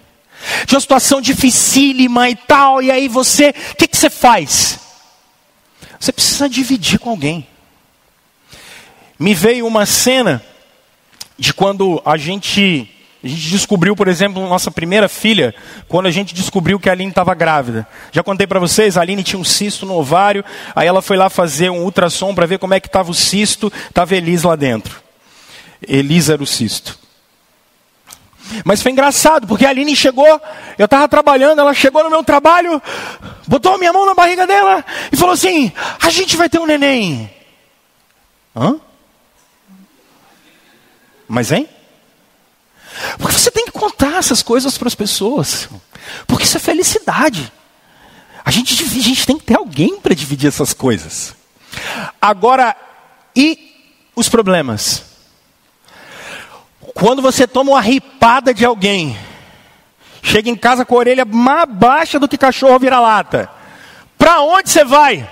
[0.66, 4.80] De uma situação dificílima e tal, e aí você, o que, que você faz?
[6.00, 7.48] Você precisa dividir com alguém.
[9.20, 10.44] Me veio uma cena
[11.38, 12.90] de quando a gente
[13.24, 15.54] a gente descobriu, por exemplo, nossa primeira filha,
[15.88, 17.88] quando a gente descobriu que a Aline estava grávida.
[18.12, 20.44] Já contei para vocês, a Aline tinha um cisto no ovário,
[20.76, 23.72] aí ela foi lá fazer um ultrassom para ver como é que estava o cisto,
[23.88, 25.00] estava Elis lá dentro.
[25.88, 26.98] Elis era o cisto.
[28.64, 30.42] Mas foi engraçado, porque a Aline chegou,
[30.78, 32.82] eu estava trabalhando, ela chegou no meu trabalho,
[33.48, 36.66] botou a minha mão na barriga dela e falou assim: A gente vai ter um
[36.66, 37.32] neném.
[38.56, 38.80] Hã?
[41.28, 41.68] Mas hein?
[43.18, 45.70] Porque você tem que contar essas coisas para as pessoas.
[46.28, 47.52] Porque isso é felicidade.
[48.44, 51.34] A gente, a gente tem que ter alguém para dividir essas coisas.
[52.22, 52.76] Agora,
[53.36, 53.72] e
[54.16, 55.11] os problemas?
[56.94, 59.18] Quando você toma uma ripada de alguém,
[60.22, 63.50] chega em casa com a orelha mais baixa do que cachorro vira-lata.
[64.18, 65.28] Para onde você vai?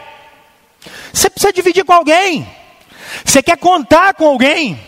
[1.14, 2.47] Você precisa dividir com alguém.
[3.24, 4.80] Você quer contar com alguém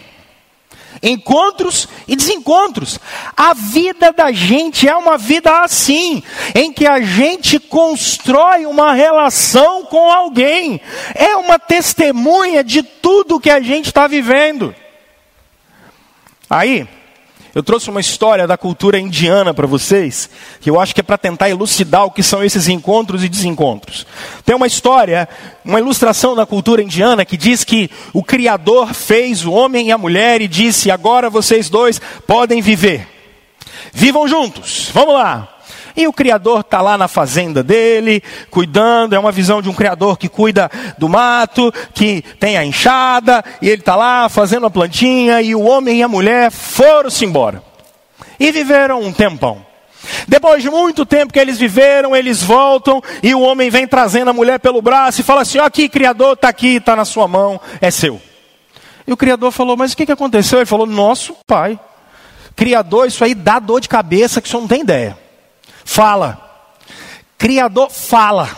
[1.01, 2.99] encontros e desencontros.
[3.35, 6.21] A vida da gente é uma vida assim,
[6.53, 10.79] em que a gente constrói uma relação com alguém,
[11.15, 14.75] é uma testemunha de tudo que a gente está vivendo.
[16.51, 16.85] Aí,
[17.55, 20.29] eu trouxe uma história da cultura indiana para vocês,
[20.59, 24.05] que eu acho que é para tentar elucidar o que são esses encontros e desencontros.
[24.43, 25.29] Tem uma história,
[25.63, 29.97] uma ilustração da cultura indiana que diz que o Criador fez o homem e a
[29.97, 33.07] mulher e disse: agora vocês dois podem viver.
[33.93, 35.50] Vivam juntos, vamos lá.
[35.95, 39.13] E o Criador está lá na fazenda dele, cuidando.
[39.13, 43.69] É uma visão de um Criador que cuida do mato, que tem a enxada, e
[43.69, 45.41] ele está lá fazendo a plantinha.
[45.41, 47.63] E o homem e a mulher foram-se embora.
[48.39, 49.65] E viveram um tempão.
[50.27, 54.33] Depois de muito tempo que eles viveram, eles voltam e o homem vem trazendo a
[54.33, 57.61] mulher pelo braço e fala assim: Ó, aqui, Criador, está aqui, está na sua mão,
[57.79, 58.19] é seu.
[59.05, 60.57] E o Criador falou: Mas o que, que aconteceu?
[60.57, 61.79] Ele falou: Nosso pai.
[62.55, 65.17] Criador, isso aí dá dor de cabeça que o senhor não tem ideia
[65.91, 66.49] fala.
[67.37, 68.49] Criador fala.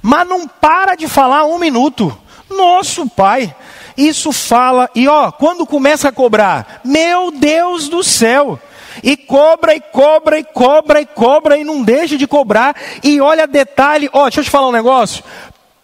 [0.00, 2.16] Mas não para de falar um minuto.
[2.48, 3.54] Nosso Pai.
[3.94, 8.58] Isso fala, e ó, quando começa a cobrar, meu Deus do céu,
[9.02, 13.46] e cobra, e cobra, e cobra, e cobra, e não deixa de cobrar, e olha
[13.46, 15.22] detalhe, ó, deixa eu te falar um negócio,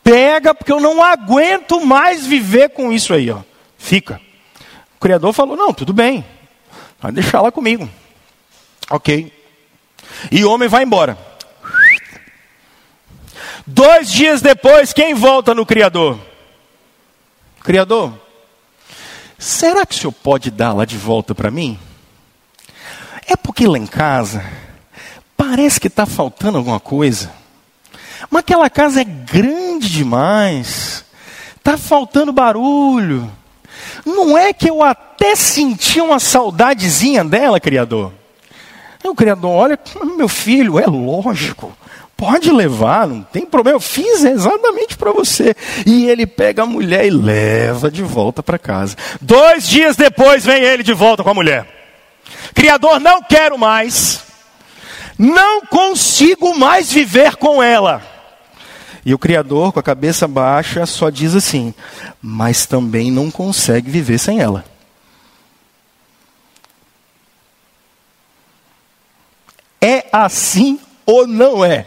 [0.02, 3.40] pega, porque eu não aguento mais viver com isso aí, ó,
[3.76, 4.18] fica.
[4.96, 6.24] O Criador falou, não, tudo bem,
[6.98, 7.86] vai deixar lá comigo,
[8.88, 9.30] ok,
[10.30, 11.18] e o homem vai embora.
[13.66, 16.18] Dois dias depois, quem volta no Criador?
[17.62, 18.14] Criador,
[19.38, 21.78] será que o senhor pode dar lá de volta para mim?
[23.26, 24.42] É porque lá em casa
[25.36, 27.30] parece que está faltando alguma coisa.
[28.30, 31.04] Mas aquela casa é grande demais.
[31.56, 33.30] Está faltando barulho.
[34.04, 38.12] Não é que eu até senti uma saudadezinha dela, Criador?
[39.08, 39.78] O Criador olha,
[40.16, 41.76] meu filho, é lógico.
[42.16, 43.76] Pode levar, não tem problema.
[43.76, 45.54] Eu fiz exatamente para você.
[45.86, 48.96] E ele pega a mulher e leva de volta para casa.
[49.20, 51.66] Dois dias depois vem ele de volta com a mulher.
[52.52, 54.22] Criador, não quero mais.
[55.16, 58.02] Não consigo mais viver com ela.
[59.04, 61.72] E o Criador, com a cabeça baixa, só diz assim:
[62.20, 64.64] Mas também não consegue viver sem ela.
[69.80, 71.86] É assim ou não é?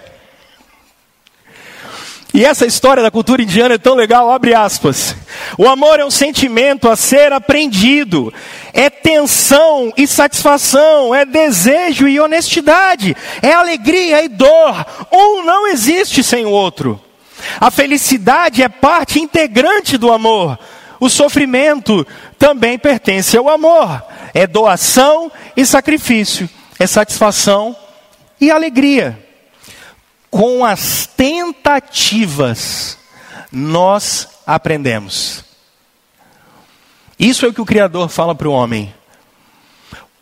[2.33, 5.15] E essa história da cultura indiana é tão legal, abre aspas.
[5.57, 8.33] O amor é um sentimento a ser aprendido,
[8.71, 14.85] é tensão e satisfação, é desejo e honestidade, é alegria e dor.
[15.11, 17.01] Um não existe sem o outro.
[17.59, 20.57] A felicidade é parte integrante do amor.
[21.01, 22.05] o sofrimento
[22.37, 24.03] também pertence ao amor.
[24.35, 26.47] É doação e sacrifício,
[26.81, 27.75] é satisfação
[28.39, 29.23] e alegria.
[30.31, 32.97] Com as tentativas,
[33.51, 35.45] nós aprendemos.
[37.19, 38.91] Isso é o que o Criador fala para o homem.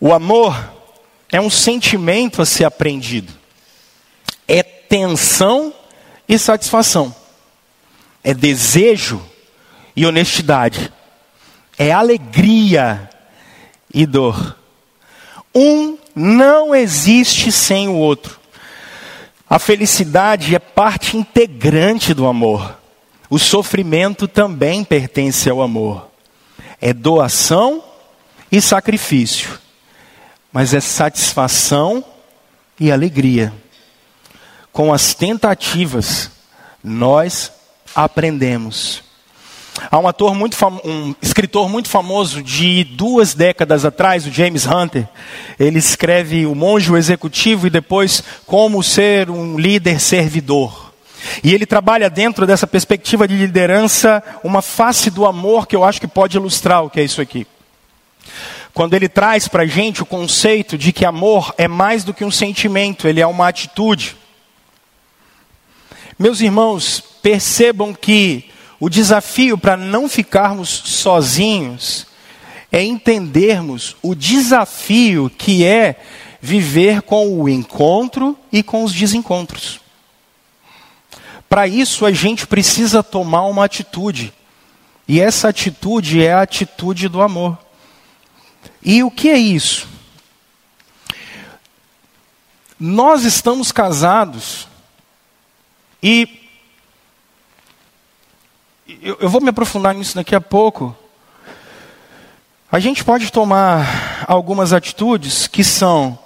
[0.01, 0.74] O amor
[1.32, 3.32] é um sentimento a ser aprendido,
[4.45, 5.74] é tensão
[6.28, 7.16] e satisfação,
[8.22, 9.26] é desejo
[9.95, 10.91] e honestidade,
[11.78, 13.10] é alegria
[13.93, 14.57] e dor.
[15.55, 18.39] Um não existe sem o outro.
[19.49, 22.78] A felicidade é parte integrante do amor.
[23.30, 26.10] O sofrimento também pertence ao amor.
[26.80, 27.84] É doação
[28.51, 29.60] e sacrifício,
[30.51, 32.03] mas é satisfação
[32.80, 33.53] e alegria.
[34.72, 36.32] Com as tentativas,
[36.84, 37.51] nós
[37.93, 39.03] aprendemos.
[39.91, 45.07] Há um ator muito um escritor muito famoso de duas décadas atrás, o James Hunter.
[45.59, 50.91] Ele escreve O Monge o Executivo e depois Como Ser um Líder Servidor.
[51.43, 55.99] E ele trabalha dentro dessa perspectiva de liderança uma face do amor que eu acho
[55.99, 57.45] que pode ilustrar o que é isso aqui.
[58.73, 62.23] Quando ele traz para a gente o conceito de que amor é mais do que
[62.23, 64.15] um sentimento, ele é uma atitude.
[66.17, 68.49] Meus irmãos, percebam que
[68.80, 72.07] o desafio para não ficarmos sozinhos
[72.71, 75.99] é entendermos o desafio que é
[76.41, 79.82] viver com o encontro e com os desencontros.
[81.49, 84.32] Para isso, a gente precisa tomar uma atitude.
[85.07, 87.57] E essa atitude é a atitude do amor.
[88.82, 89.88] E o que é isso?
[92.80, 94.67] Nós estamos casados
[96.01, 96.38] e
[99.01, 100.95] eu, eu vou me aprofundar nisso daqui a pouco.
[102.71, 106.17] A gente pode tomar algumas atitudes que são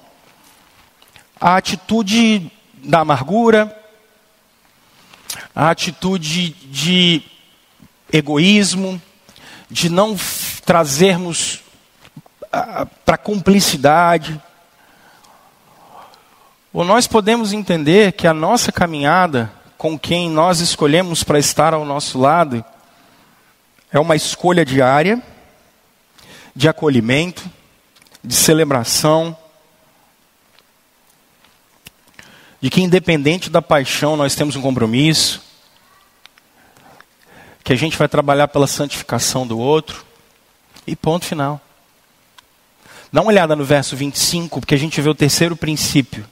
[1.39, 3.75] a atitude da amargura,
[5.53, 7.21] a atitude de
[8.11, 9.01] egoísmo,
[9.69, 10.15] de não
[10.65, 11.61] trazermos
[13.05, 14.41] para cumplicidade.
[16.71, 19.51] Ou nós podemos entender que a nossa caminhada
[19.83, 22.63] com quem nós escolhemos para estar ao nosso lado
[23.91, 25.21] é uma escolha diária
[26.55, 27.43] de acolhimento,
[28.23, 29.35] de celebração,
[32.61, 35.41] de que independente da paixão nós temos um compromisso,
[37.61, 40.05] que a gente vai trabalhar pela santificação do outro,
[40.87, 41.59] e ponto final.
[43.11, 46.25] Dá uma olhada no verso 25, porque a gente vê o terceiro princípio.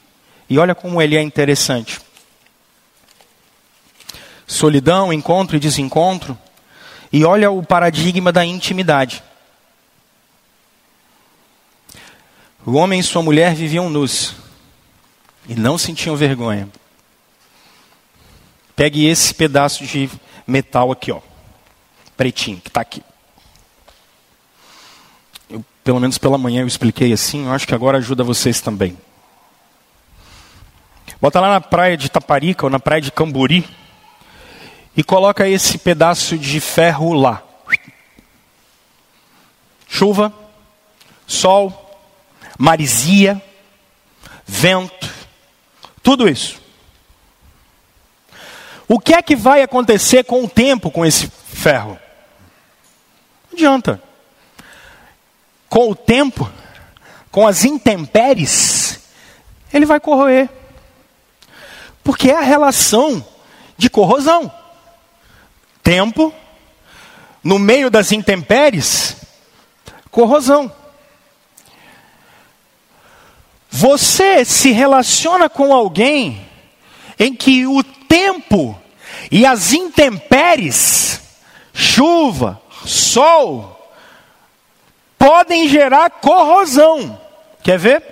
[0.50, 2.00] E olha como ele é interessante
[4.52, 6.38] solidão, encontro e desencontro,
[7.12, 9.24] e olha o paradigma da intimidade.
[12.66, 14.36] O homem e sua mulher viviam nus
[15.48, 16.70] e não sentiam vergonha.
[18.76, 20.10] Pegue esse pedaço de
[20.46, 21.22] metal aqui, ó,
[22.18, 23.02] pretinho, que está aqui.
[25.50, 28.98] Eu, pelo menos pela manhã eu expliquei assim, eu acho que agora ajuda vocês também.
[31.22, 33.68] Bota lá na praia de Taparica ou na praia de Camburi,
[34.96, 37.44] e coloca esse pedaço de ferro lá.
[39.88, 40.34] Chuva,
[41.28, 42.00] sol,
[42.58, 43.42] marisia,
[44.46, 45.10] vento,
[46.02, 46.62] tudo isso.
[48.88, 51.98] O que é que vai acontecer com o tempo com esse ferro?
[53.50, 54.02] Não adianta.
[55.70, 56.52] Com o tempo,
[57.32, 59.00] com as intempéries,
[59.74, 60.50] ele vai corroer.
[62.04, 63.26] Porque é a relação
[63.78, 64.52] de corrosão
[65.84, 66.34] tempo,
[67.44, 69.16] no meio das intempéries,
[70.10, 70.72] corrosão.
[73.70, 76.46] Você se relaciona com alguém
[77.18, 78.80] em que o tempo
[79.32, 81.22] e as intempéries,
[81.74, 83.94] chuva, sol,
[85.18, 87.20] podem gerar corrosão.
[87.64, 88.04] Quer ver?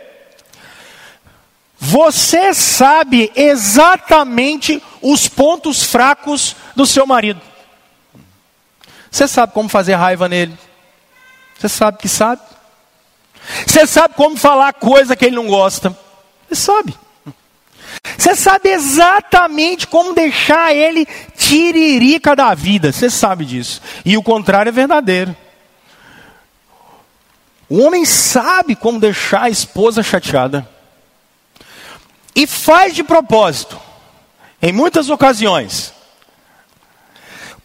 [1.77, 7.48] Você sabe exatamente os pontos fracos do seu marido.
[9.11, 10.57] Você sabe como fazer raiva nele.
[11.57, 12.41] Você sabe que sabe.
[13.65, 15.97] Você sabe como falar coisa que ele não gosta.
[16.47, 16.95] Você sabe.
[18.17, 21.07] Você sabe exatamente como deixar ele
[21.37, 22.91] tiririca da vida.
[22.91, 23.81] Você sabe disso.
[24.05, 25.35] E o contrário é verdadeiro.
[27.67, 30.67] O homem sabe como deixar a esposa chateada.
[32.35, 33.79] E faz de propósito.
[34.61, 35.93] Em muitas ocasiões.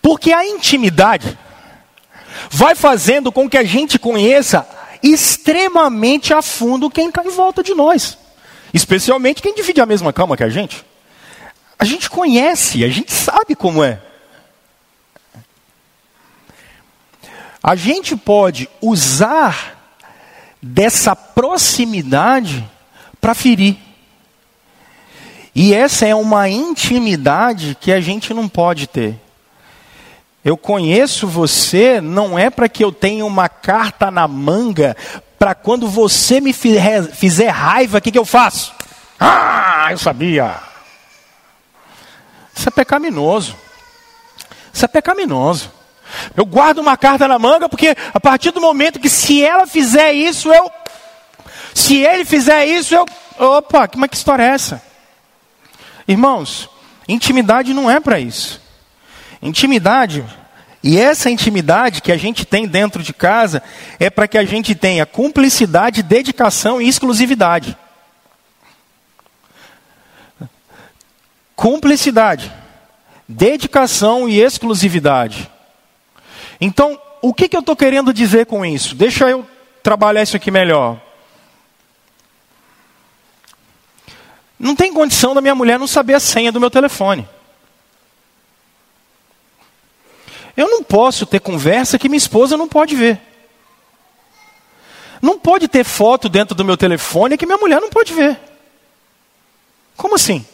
[0.05, 1.39] Porque a intimidade
[2.51, 4.69] vai fazendo com que a gente conheça
[5.03, 8.19] extremamente a fundo quem está em volta de nós,
[8.75, 10.85] especialmente quem divide a mesma cama que a gente.
[11.79, 13.99] A gente conhece, a gente sabe como é.
[17.63, 19.97] A gente pode usar
[20.61, 22.63] dessa proximidade
[23.23, 23.79] para ferir.
[25.55, 29.24] E essa é uma intimidade que a gente não pode ter.
[30.45, 34.95] Eu conheço você, não é para que eu tenha uma carta na manga,
[35.39, 38.75] para quando você me fizer raiva, o que, que eu faço?
[39.19, 40.55] Ah, eu sabia.
[42.55, 43.57] Isso é pecaminoso.
[44.73, 45.73] Isso é pecaminoso.
[46.37, 50.13] Eu guardo uma carta na manga porque a partir do momento que se ela fizer
[50.13, 50.71] isso, eu.
[51.75, 53.07] Se ele fizer isso, eu.
[53.39, 54.83] Opa, como é que história é essa?
[56.07, 56.69] Irmãos,
[57.09, 58.64] intimidade não é para isso.
[59.45, 60.25] Intimidade,
[60.83, 63.63] e essa intimidade que a gente tem dentro de casa,
[64.01, 67.77] é para que a gente tenha cumplicidade, dedicação e exclusividade.
[71.55, 72.51] Cumplicidade,
[73.29, 75.51] dedicação e exclusividade.
[76.59, 78.95] Então, o que, que eu estou querendo dizer com isso?
[78.95, 79.47] Deixa eu
[79.83, 80.99] trabalhar isso aqui melhor.
[84.59, 87.29] Não tem condição da minha mulher não saber a senha do meu telefone.
[90.57, 93.21] Eu não posso ter conversa que minha esposa não pode ver.
[95.21, 98.39] Não pode ter foto dentro do meu telefone que minha mulher não pode ver.
[99.97, 100.45] Como assim?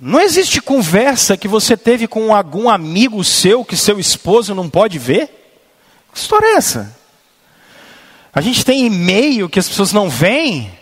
[0.00, 4.98] Não existe conversa que você teve com algum amigo seu que seu esposo não pode
[4.98, 5.28] ver?
[6.10, 6.96] Que história é essa?
[8.32, 10.72] A gente tem e-mail que as pessoas não veem?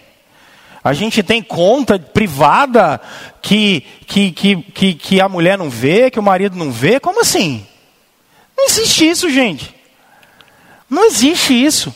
[0.83, 3.01] A gente tem conta privada
[3.43, 7.01] que, que, que, que, que a mulher não vê, que o marido não vê?
[7.01, 7.67] Como assim?
[8.57, 9.75] Não existe isso, gente.
[10.89, 11.95] Não existe isso.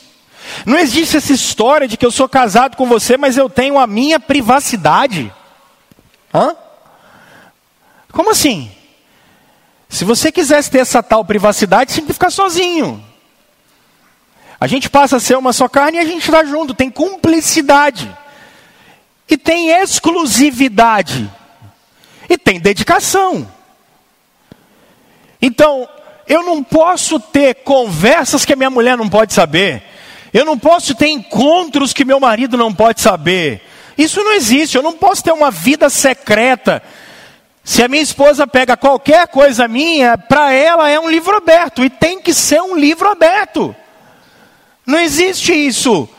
[0.65, 3.87] Não existe essa história de que eu sou casado com você, mas eu tenho a
[3.87, 5.33] minha privacidade.
[6.33, 6.55] Hã?
[8.11, 8.71] Como assim?
[9.89, 13.03] Se você quisesse ter essa tal privacidade, você tem que ficar sozinho.
[14.59, 18.15] A gente passa a ser uma só carne e a gente está junto, tem cumplicidade.
[19.29, 21.29] E tem exclusividade.
[22.29, 23.49] E tem dedicação.
[25.41, 25.87] Então,
[26.27, 29.83] eu não posso ter conversas que a minha mulher não pode saber.
[30.33, 33.61] Eu não posso ter encontros que meu marido não pode saber.
[33.97, 34.75] Isso não existe.
[34.75, 36.81] Eu não posso ter uma vida secreta.
[37.63, 41.83] Se a minha esposa pega qualquer coisa minha, para ela é um livro aberto.
[41.83, 43.75] E tem que ser um livro aberto.
[44.85, 46.09] Não existe isso.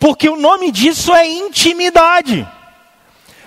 [0.00, 2.48] Porque o nome disso é intimidade.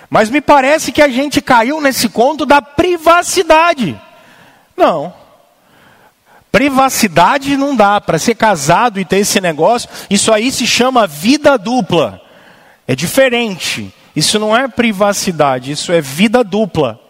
[0.08, 4.00] Mas me parece que a gente caiu nesse conto da privacidade.
[4.76, 5.12] Não.
[6.52, 9.90] Privacidade não dá para ser casado e ter esse negócio.
[10.08, 12.22] Isso aí se chama vida dupla.
[12.86, 13.92] É diferente.
[14.14, 17.00] Isso não é privacidade, isso é vida dupla.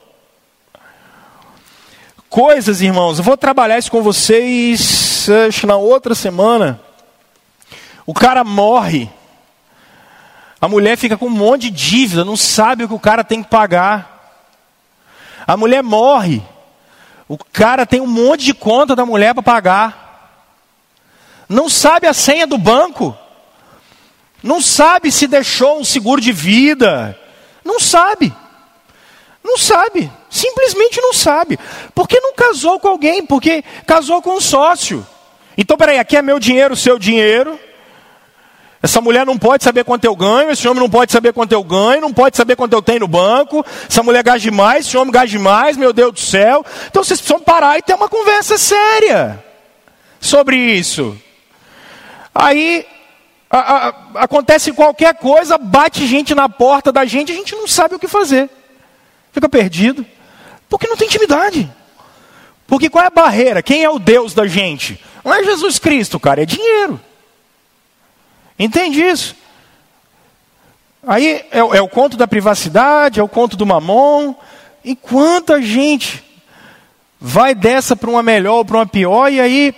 [2.30, 6.80] Coisas, irmãos, eu vou trabalhar isso com vocês acho, na outra semana.
[8.06, 9.10] O cara morre
[10.60, 13.42] a mulher fica com um monte de dívida, não sabe o que o cara tem
[13.42, 14.14] que pagar.
[15.46, 16.42] A mulher morre.
[17.28, 20.04] O cara tem um monte de conta da mulher para pagar.
[21.48, 23.16] Não sabe a senha do banco.
[24.42, 27.18] Não sabe se deixou um seguro de vida.
[27.64, 28.32] Não sabe.
[29.42, 30.10] Não sabe.
[30.30, 31.58] Simplesmente não sabe.
[31.94, 35.06] Porque não casou com alguém, porque casou com um sócio.
[35.56, 37.58] Então, peraí, aqui é meu dinheiro, seu dinheiro.
[38.84, 41.64] Essa mulher não pode saber quanto eu ganho, esse homem não pode saber quanto eu
[41.64, 43.64] ganho, não pode saber quanto eu tenho no banco.
[43.88, 46.62] Essa mulher gasta mais, esse homem gasta mais, meu Deus do céu.
[46.88, 49.42] Então vocês precisam parar e ter uma conversa séria
[50.20, 51.16] sobre isso.
[52.34, 52.84] Aí
[53.48, 57.94] a, a, acontece qualquer coisa, bate gente na porta da gente, a gente não sabe
[57.94, 58.50] o que fazer.
[59.32, 60.04] Fica perdido.
[60.68, 61.72] Porque não tem intimidade.
[62.66, 63.62] Porque qual é a barreira?
[63.62, 65.02] Quem é o Deus da gente?
[65.24, 67.00] Não é Jesus Cristo, cara, é dinheiro.
[68.58, 69.34] Entende isso?
[71.06, 74.34] Aí é, é, o conto da privacidade, é o conto do mamon.
[74.84, 76.22] E quanta gente
[77.20, 79.74] vai dessa para uma melhor ou para uma pior, e aí,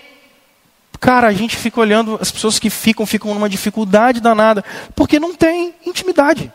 [0.99, 4.65] cara, a gente fica olhando, as pessoas que ficam, ficam numa dificuldade danada,
[4.97, 6.53] porque não tem intimidade.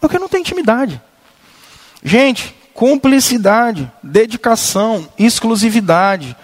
[0.00, 1.00] Porque não tem intimidade.
[2.04, 6.36] Gente, cumplicidade, dedicação, exclusividade.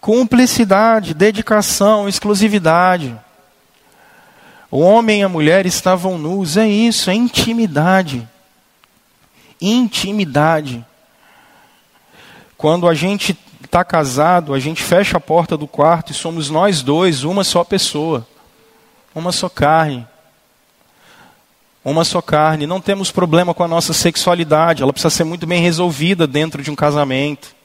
[0.00, 3.18] Cumplicidade, dedicação, exclusividade.
[4.70, 8.28] O homem e a mulher estavam nus, é isso, é intimidade.
[9.60, 10.84] Intimidade.
[12.56, 16.82] Quando a gente está casado, a gente fecha a porta do quarto e somos nós
[16.82, 18.26] dois, uma só pessoa,
[19.14, 20.06] uma só carne.
[21.84, 22.66] Uma só carne.
[22.66, 26.70] Não temos problema com a nossa sexualidade, ela precisa ser muito bem resolvida dentro de
[26.70, 27.56] um casamento.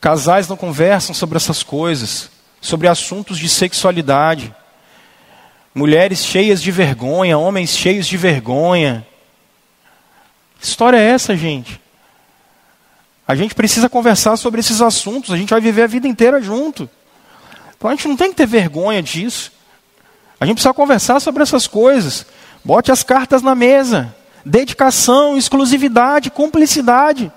[0.00, 2.30] Casais não conversam sobre essas coisas,
[2.60, 4.54] sobre assuntos de sexualidade.
[5.74, 9.04] Mulheres cheias de vergonha, homens cheios de vergonha.
[10.60, 11.80] Que história é essa, gente?
[13.26, 16.88] A gente precisa conversar sobre esses assuntos, a gente vai viver a vida inteira junto.
[17.76, 19.50] Então a gente não tem que ter vergonha disso.
[20.38, 22.24] A gente precisa conversar sobre essas coisas.
[22.64, 24.14] Bote as cartas na mesa.
[24.44, 27.32] Dedicação, exclusividade, cumplicidade.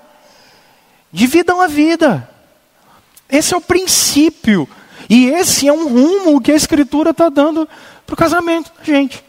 [1.10, 2.28] Dividam a vida.
[3.28, 4.68] Esse é o princípio.
[5.10, 7.68] E esse é um rumo que a Escritura está dando
[8.08, 9.22] para o casamento da gente.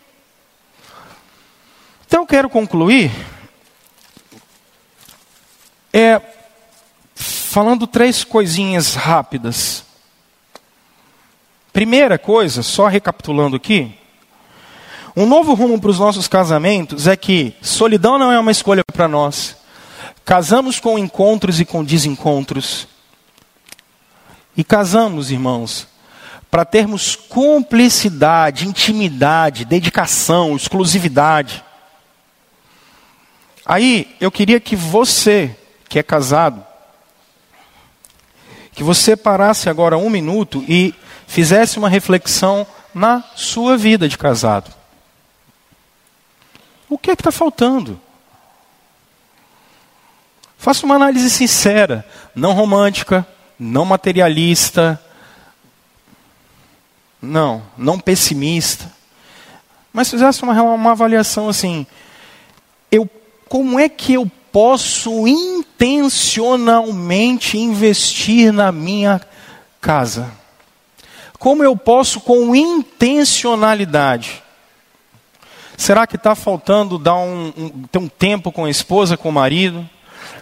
[2.07, 3.11] Então eu quero concluir
[5.91, 6.21] é,
[7.13, 9.83] falando três coisinhas rápidas.
[11.73, 13.93] Primeira coisa, só recapitulando aqui,
[15.13, 19.09] um novo rumo para os nossos casamentos é que solidão não é uma escolha para
[19.09, 19.57] nós.
[20.23, 22.87] Casamos com encontros e com desencontros.
[24.55, 25.85] E casamos, irmãos,
[26.49, 31.63] para termos cumplicidade, intimidade, dedicação, exclusividade.
[33.65, 35.55] Aí eu queria que você,
[35.87, 36.65] que é casado,
[38.73, 40.93] que você parasse agora um minuto e
[41.27, 44.73] fizesse uma reflexão na sua vida de casado.
[46.89, 48.01] O que é que está faltando?
[50.57, 53.25] Faça uma análise sincera, não romântica,
[53.59, 54.99] não materialista,
[57.21, 58.91] não, não pessimista.
[59.91, 61.85] Mas fizesse uma, uma avaliação assim:
[62.91, 63.09] eu,
[63.47, 69.21] como é que eu posso intencionalmente investir na minha
[69.81, 70.31] casa?
[71.37, 74.43] Como eu posso, com intencionalidade?
[75.77, 79.31] Será que está faltando dar um, um, ter um tempo com a esposa, com o
[79.31, 79.89] marido?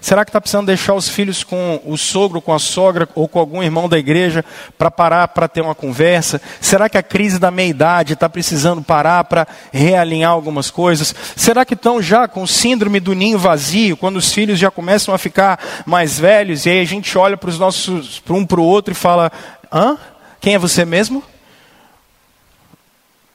[0.02, 3.40] Será que está precisando deixar os filhos com o sogro, com a sogra ou com
[3.40, 4.44] algum irmão da igreja
[4.78, 6.42] para parar para ter uma conversa?
[6.62, 11.14] Será que a crise da meia-idade está precisando parar para realinhar algumas coisas?
[11.36, 15.18] Será que estão já com síndrome do ninho vazio, quando os filhos já começam a
[15.18, 18.64] ficar mais velhos e aí a gente olha para os nossos, para um para o
[18.64, 19.32] outro e fala:
[19.72, 19.98] hã?
[20.40, 21.24] Quem é você mesmo?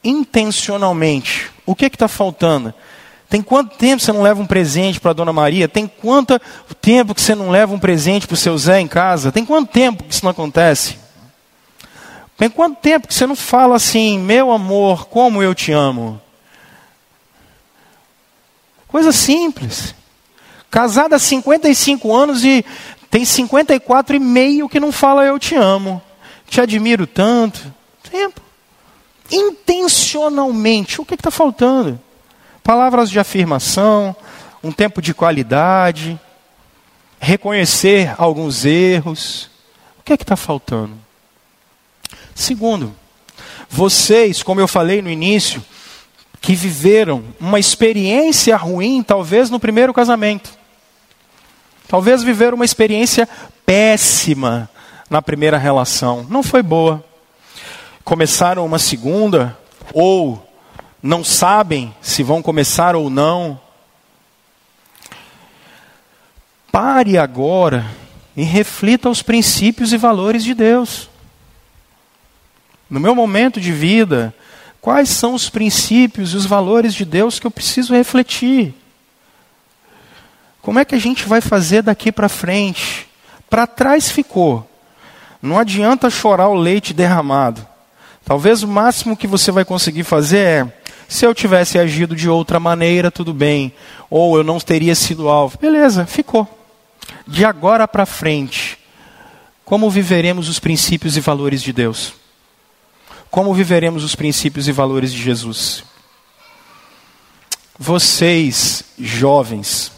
[0.05, 2.73] Intencionalmente, o que está faltando?
[3.33, 5.67] Tem quanto tempo você não leva um presente para a Dona Maria?
[5.67, 6.39] Tem quanto
[6.83, 9.33] tempo que você não leva um presente para o seu Zé em casa?
[9.33, 10.99] Tem quanto tempo que isso não acontece?
[12.37, 16.21] Tem quanto tempo que você não fala assim, meu amor, como eu te amo?
[18.87, 19.95] Coisa simples.
[20.71, 22.63] Casada há 55 anos e
[23.11, 26.03] tem 54 e meio que não fala eu te amo
[26.53, 27.73] te admiro tanto.
[28.11, 28.43] Tempo.
[29.31, 31.99] Intencionalmente, o que está faltando?
[32.63, 34.15] Palavras de afirmação,
[34.63, 36.19] um tempo de qualidade,
[37.21, 39.51] reconhecer alguns erros.
[39.99, 40.95] O que é que está faltando?
[42.35, 42.95] Segundo,
[43.69, 45.65] vocês, como eu falei no início,
[46.41, 50.51] que viveram uma experiência ruim, talvez no primeiro casamento.
[51.89, 53.29] Talvez viveram uma experiência
[53.65, 54.69] péssima
[55.09, 56.27] na primeira relação.
[56.29, 57.05] Não foi boa.
[58.05, 59.57] Começaram uma segunda,
[59.93, 60.52] ou
[61.03, 63.61] não sabem se vão começar ou não.
[66.71, 67.85] Pare agora
[68.37, 71.11] e reflita os princípios e valores de Deus.
[72.89, 74.35] No meu momento de vida,
[74.81, 78.75] quais são os princípios e os valores de Deus que eu preciso refletir?
[80.61, 83.09] Como é que a gente vai fazer daqui para frente?
[83.51, 84.69] Para trás ficou.
[85.43, 87.67] Não adianta chorar o leite derramado.
[88.25, 90.82] Talvez o máximo que você vai conseguir fazer é:
[91.13, 93.73] se eu tivesse agido de outra maneira, tudo bem.
[94.09, 95.59] Ou eu não teria sido alvo.
[95.59, 96.49] Beleza, ficou.
[97.27, 98.79] De agora para frente,
[99.63, 102.15] como viveremos os princípios e valores de Deus?
[103.31, 105.85] Como viveremos os princípios e valores de Jesus?
[107.79, 109.93] Vocês, jovens,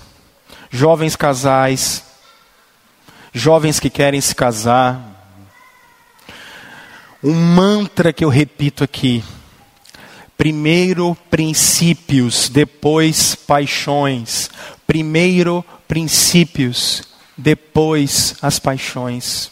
[0.68, 2.04] jovens casais,
[3.32, 5.00] jovens que querem se casar,
[7.22, 9.22] um mantra que eu repito aqui.
[10.36, 14.50] Primeiro princípios, depois paixões.
[14.86, 17.02] Primeiro princípios,
[17.36, 19.50] depois as paixões.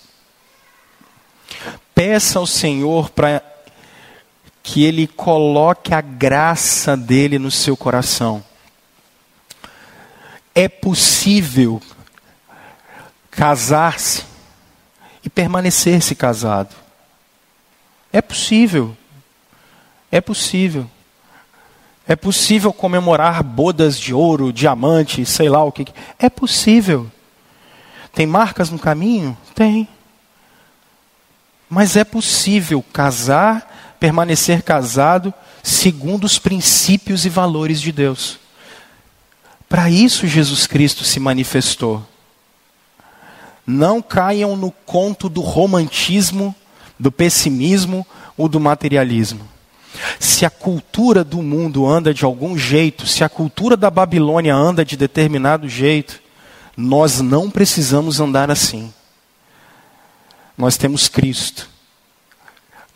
[1.94, 3.42] Peça ao Senhor para
[4.62, 8.42] que Ele coloque a graça dele no seu coração.
[10.54, 11.80] É possível
[13.30, 14.24] casar-se
[15.24, 16.74] e permanecer-se casado.
[18.12, 18.96] É possível.
[20.12, 20.88] É possível.
[22.06, 25.86] É possível comemorar bodas de ouro, diamante, sei lá o que.
[26.18, 27.10] É possível.
[28.12, 29.36] Tem marcas no caminho?
[29.54, 29.88] Tem.
[31.70, 35.32] Mas é possível casar, permanecer casado,
[35.62, 38.38] segundo os princípios e valores de Deus.
[39.66, 42.06] Para isso Jesus Cristo se manifestou.
[43.66, 46.54] Não caiam no conto do romantismo,
[46.98, 48.06] do pessimismo
[48.36, 49.51] ou do materialismo.
[50.18, 54.84] Se a cultura do mundo anda de algum jeito, se a cultura da Babilônia anda
[54.84, 56.20] de determinado jeito,
[56.76, 58.92] nós não precisamos andar assim.
[60.56, 61.68] Nós temos Cristo.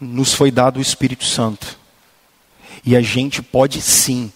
[0.00, 1.78] Nos foi dado o Espírito Santo.
[2.84, 4.32] E a gente pode sim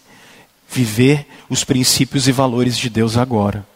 [0.69, 3.67] viver os princípios e valores de Deus agora.